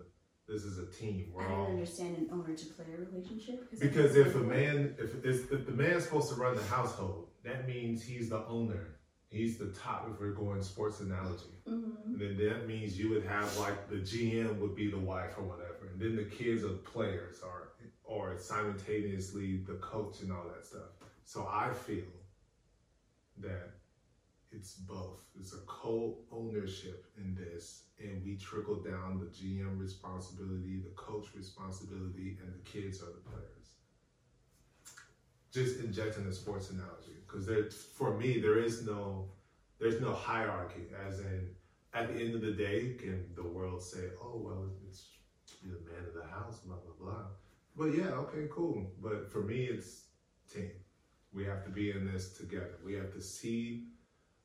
[0.49, 1.31] this is a team.
[1.33, 3.71] We're I don't all understand an owner to player relationship.
[3.79, 8.03] because if a man, if if, the man's supposed to run the household, that means
[8.03, 8.97] he's the owner.
[9.31, 10.09] He's the top.
[10.11, 12.05] If we're going sports analogy, Mhm.
[12.07, 15.45] and then that means you would have like the GM would be the wife or
[15.45, 17.69] whatever, and then the kids are players or
[18.05, 20.89] or simultaneously the coach and all that stuff.
[21.27, 22.07] So I feel
[23.39, 23.75] that
[24.51, 25.21] it's both.
[25.39, 32.39] It's a co-ownership in this, and we trickle down the GM responsibility, the coach responsibility,
[32.43, 33.75] and the kids are the players.
[35.53, 39.29] Just injecting the sports analogy, because for me, there is no,
[39.79, 40.83] there's no hierarchy.
[41.07, 41.49] As in,
[41.95, 45.07] at the end of the day, can the world say, "Oh, well, it's
[45.63, 47.25] the man of the house," blah blah blah.
[47.77, 48.91] But yeah, okay, cool.
[49.03, 50.05] But for me, it's
[50.53, 50.71] team.
[51.33, 52.79] We have to be in this together.
[52.85, 53.89] We have to see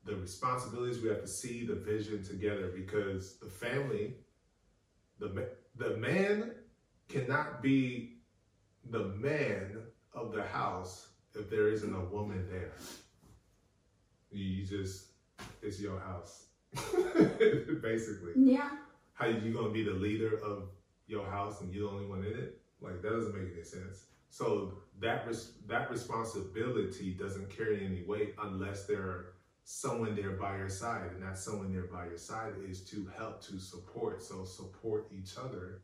[0.05, 1.01] the responsibilities.
[1.01, 4.15] We have to see the vision together because the family,
[5.19, 6.51] the the man
[7.07, 8.17] cannot be
[8.89, 9.77] the man
[10.13, 12.73] of the house if there isn't a woman there.
[14.31, 15.07] You just
[15.61, 16.45] it's your house.
[17.81, 18.33] Basically.
[18.35, 18.71] Yeah.
[19.13, 20.69] How you gonna be the leader of
[21.07, 22.59] your house and you're the only one in it?
[22.81, 24.05] Like that doesn't make any sense.
[24.29, 29.27] So that res- that responsibility doesn't carry any weight unless there's
[29.63, 33.41] someone there by your side, and that someone there by your side is to help
[33.43, 34.21] to support.
[34.21, 35.81] So support each other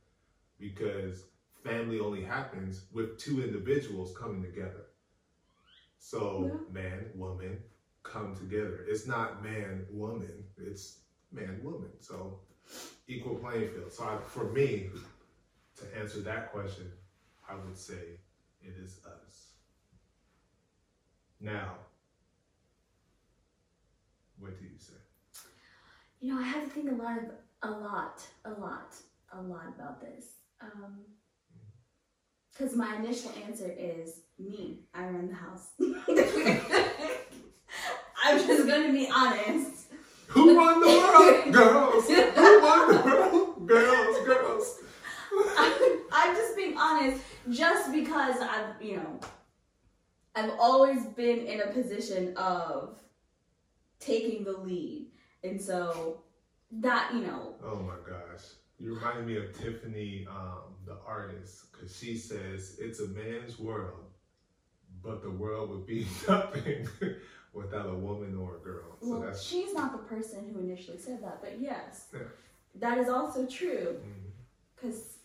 [0.60, 1.26] because
[1.64, 4.88] family only happens with two individuals coming together.
[5.98, 6.74] So Yeah.
[6.74, 7.64] man, woman
[8.04, 8.86] come together.
[8.88, 10.46] It's not man, woman.
[10.58, 11.00] It's
[11.32, 11.92] man, woman.
[12.00, 12.40] So
[13.08, 13.92] equal playing field.
[13.92, 14.90] So I, for me,
[15.78, 16.92] to answer that question,
[17.48, 18.20] I would say
[18.62, 19.54] it is us.
[21.40, 21.76] Now,
[24.40, 24.94] what do you say?
[26.20, 27.26] You know, I had to think a lot of
[27.62, 28.96] a lot, a lot,
[29.34, 30.26] a lot about this.
[30.62, 31.00] Um,
[32.52, 34.82] because my initial answer is me.
[34.94, 35.70] I run the house.
[38.24, 39.86] I'm just gonna be honest.
[40.28, 41.54] Who won the world?
[41.54, 42.08] Girls.
[42.08, 43.68] Who won the world?
[43.68, 44.80] Girls, girls.
[45.58, 45.74] I'm,
[46.12, 49.20] I'm just being honest, just because I've, you know,
[50.36, 53.00] I've always been in a position of
[54.00, 55.08] taking the lead,
[55.44, 56.22] and so
[56.72, 58.44] that, you know, Oh my gosh.
[58.78, 64.06] You remind me of Tiffany, um, the artist, because she says it's a man's world,
[65.04, 66.88] but the world would be nothing
[67.54, 68.98] without a woman or a girl.
[69.02, 72.20] So well, she's not the person who initially said that, but yes, Yeah.
[72.76, 74.00] that is also true.
[74.76, 75.18] Because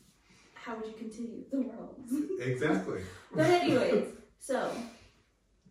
[0.54, 2.00] how would you continue the world?
[2.40, 3.02] exactly.
[3.32, 4.06] but anyways,
[4.40, 4.72] so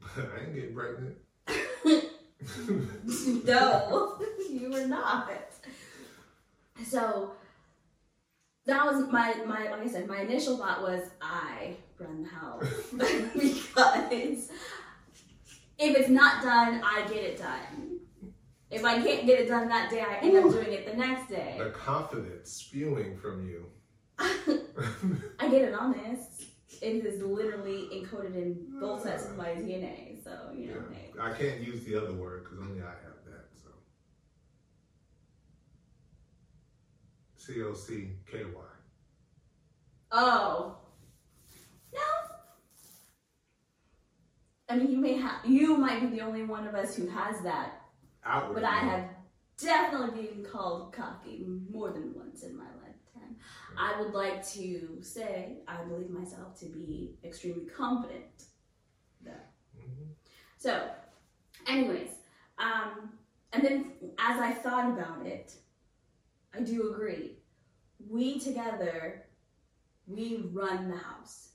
[0.15, 1.17] I ain't getting pregnant.
[3.45, 4.19] no,
[4.49, 5.31] you were not.
[6.85, 7.31] So
[8.65, 12.65] that was my my like I said, my initial thought was I run the house
[13.33, 14.49] because
[15.77, 17.99] if it's not done, I get it done.
[18.71, 21.29] If I can't get it done that day, I end up doing it the next
[21.29, 21.55] day.
[21.59, 23.65] the confidence spewing from you.
[25.39, 26.32] I get it honest.
[26.81, 30.23] It is literally encoded in both sets of my DNA.
[30.23, 30.97] So you know, Yeah.
[30.97, 31.11] hey.
[31.19, 33.49] I can't use the other word because only I have that.
[33.61, 33.69] So
[37.35, 38.51] C O C K Y.
[40.11, 40.77] Oh.
[41.93, 41.99] No.
[44.69, 47.41] I mean, you may have, you might be the only one of us who has
[47.41, 47.81] that,
[48.25, 48.55] Outward.
[48.55, 49.09] but I have
[49.57, 52.65] definitely been called cocky more than once in my
[53.15, 53.35] lifetime.
[53.77, 58.45] I would like to say I believe myself to be extremely confident.
[59.25, 60.13] Mhm.
[60.57, 60.91] So,
[61.67, 62.09] anyways,
[62.57, 63.17] um,
[63.51, 65.53] and then as I thought about it,
[66.53, 67.37] I do agree.
[68.09, 69.25] We together,
[70.07, 71.49] we run the house.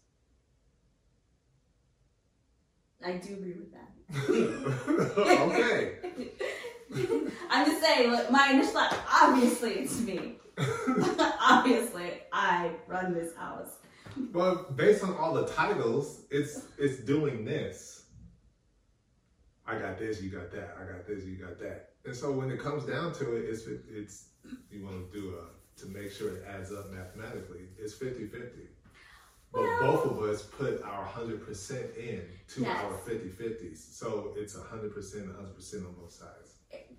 [3.04, 3.90] I do agree with that.
[5.28, 5.98] okay.
[7.50, 10.36] I'm just saying, look, my initial thought, obviously it's me.
[11.40, 13.76] obviously, I run this house.
[14.16, 18.06] But based on all the titles, it's it's doing this.
[19.66, 20.76] I got this, you got that.
[20.80, 21.90] I got this, you got that.
[22.06, 24.28] And so when it comes down to it, it's it's
[24.70, 27.68] you want to do a to make sure it adds up mathematically.
[27.78, 28.66] It's 50-50.
[29.52, 32.84] But Well- both of us put our 100% in to Yes.
[32.84, 33.76] our 50-50s.
[33.94, 36.56] So it's 100% 100% on both sides.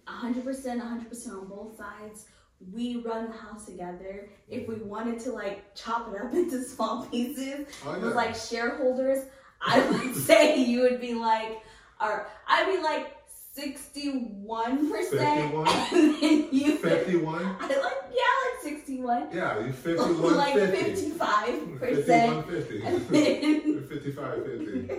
[0.07, 2.26] 100%, 100% on both sides.
[2.74, 4.30] We run the house together.
[4.47, 4.89] If we mm-hmm.
[4.89, 9.26] wanted to like chop it up into small pieces, Oh, with like shareholders,
[9.62, 11.62] I would say you would be like,
[12.01, 13.16] or I'd be like
[13.57, 14.89] 61%.
[14.89, 15.68] 51?
[15.93, 17.55] And then you would, 51?
[17.60, 19.28] I like, yeah, like 61.
[19.34, 21.80] Yeah, you 51 like 55%.
[21.80, 22.84] 51 50.
[22.84, 24.89] And then 55 50.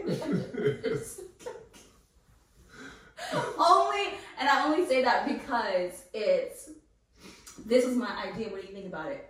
[3.58, 4.06] only,
[4.38, 6.70] and I only say that because it's,
[7.66, 8.48] this was my idea.
[8.50, 9.26] What do you think about it?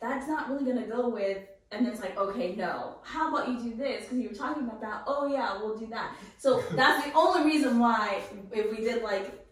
[0.00, 1.38] That's not really gonna go with,
[1.72, 2.96] and it's like, okay, no.
[3.02, 4.04] How about you do this?
[4.04, 5.04] Because you were talking about that.
[5.06, 6.16] Oh yeah, we'll do that.
[6.38, 9.46] So that's the only reason why, if we did like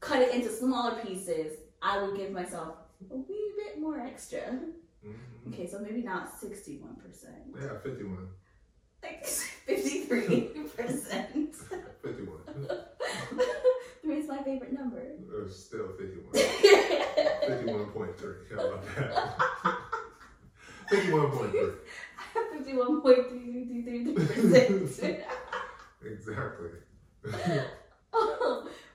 [0.00, 2.76] cut it into smaller pieces, I would give myself
[3.10, 4.40] a wee bit more extra.
[5.04, 5.14] Mhm.
[5.48, 8.28] Okay, so maybe not sixty-one percent, Yeah, 51.
[9.02, 9.26] like
[9.66, 11.54] fifty-three percent.
[12.02, 12.38] 51.
[14.32, 15.02] Three my favorite number.
[15.28, 16.32] Uh, still 51.
[16.32, 18.56] 51.3.
[18.56, 19.18] How about that?
[20.90, 21.74] 51.3.
[22.18, 24.14] I have Fifty-one point three three three three
[24.78, 25.20] percent.
[26.04, 26.70] Exactly.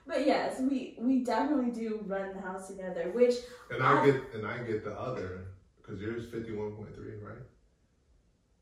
[0.06, 3.34] But yes, we we definitely do run the house together, which
[3.70, 7.36] And I get and I get the other because yours 51.3, right?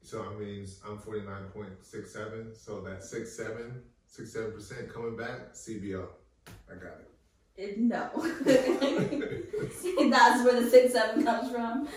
[0.03, 2.57] So I means I'm 49.67.
[2.57, 3.81] So that 67,
[4.13, 6.09] 67% coming back, CBO.
[6.71, 7.01] I got
[7.57, 7.79] it.
[7.79, 8.11] no.
[10.11, 11.89] That's where the six seven comes from.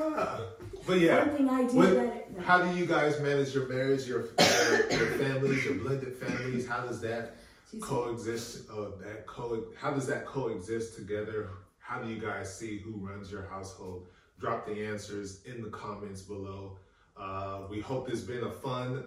[0.00, 0.40] Ah,
[0.86, 2.42] but yeah, One thing I do no.
[2.42, 6.66] how do you guys manage your marriage, your your, your families, your blended families?
[6.68, 7.34] How does that
[7.70, 8.68] She's- coexist?
[8.70, 11.48] Uh, that co how does that coexist together?
[11.78, 14.06] How do you guys see who runs your household?
[14.38, 16.78] Drop the answers in the comments below.
[17.16, 19.04] Uh, we hope this been a fun,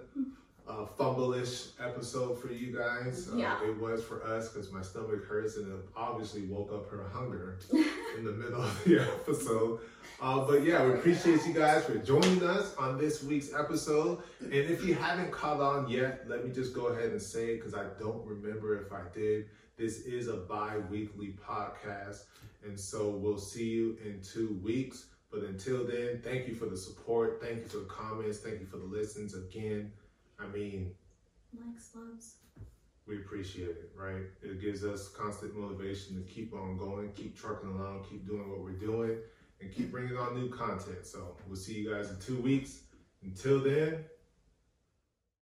[0.67, 3.29] uh, fumble-ish episode for you guys.
[3.31, 3.63] Uh, Yeah.
[3.63, 7.57] It was for us because my stomach hurts and it obviously woke up her hunger
[8.17, 9.79] in the middle of the episode.
[10.21, 14.21] Uh, but yeah, we appreciate you guys for joining us on this week's episode.
[14.39, 17.57] And if you haven't caught on yet, let me just go ahead and say it
[17.57, 19.45] because I don't remember if I did.
[19.77, 22.25] This is a bi weekly podcast.
[22.63, 25.07] And so we'll see you in two weeks.
[25.31, 27.41] But until then, thank you for the support.
[27.41, 28.39] Thank you for the comments.
[28.39, 29.33] Thank you for the listens.
[29.33, 29.91] Again,
[30.41, 30.91] I mean,
[31.53, 32.35] Likes, loves.
[33.07, 34.23] we appreciate it, right?
[34.41, 38.61] It gives us constant motivation to keep on going, keep trucking along, keep doing what
[38.61, 39.17] we're doing,
[39.59, 41.05] and keep bringing on new content.
[41.05, 42.81] So we'll see you guys in two weeks.
[43.23, 44.05] Until then,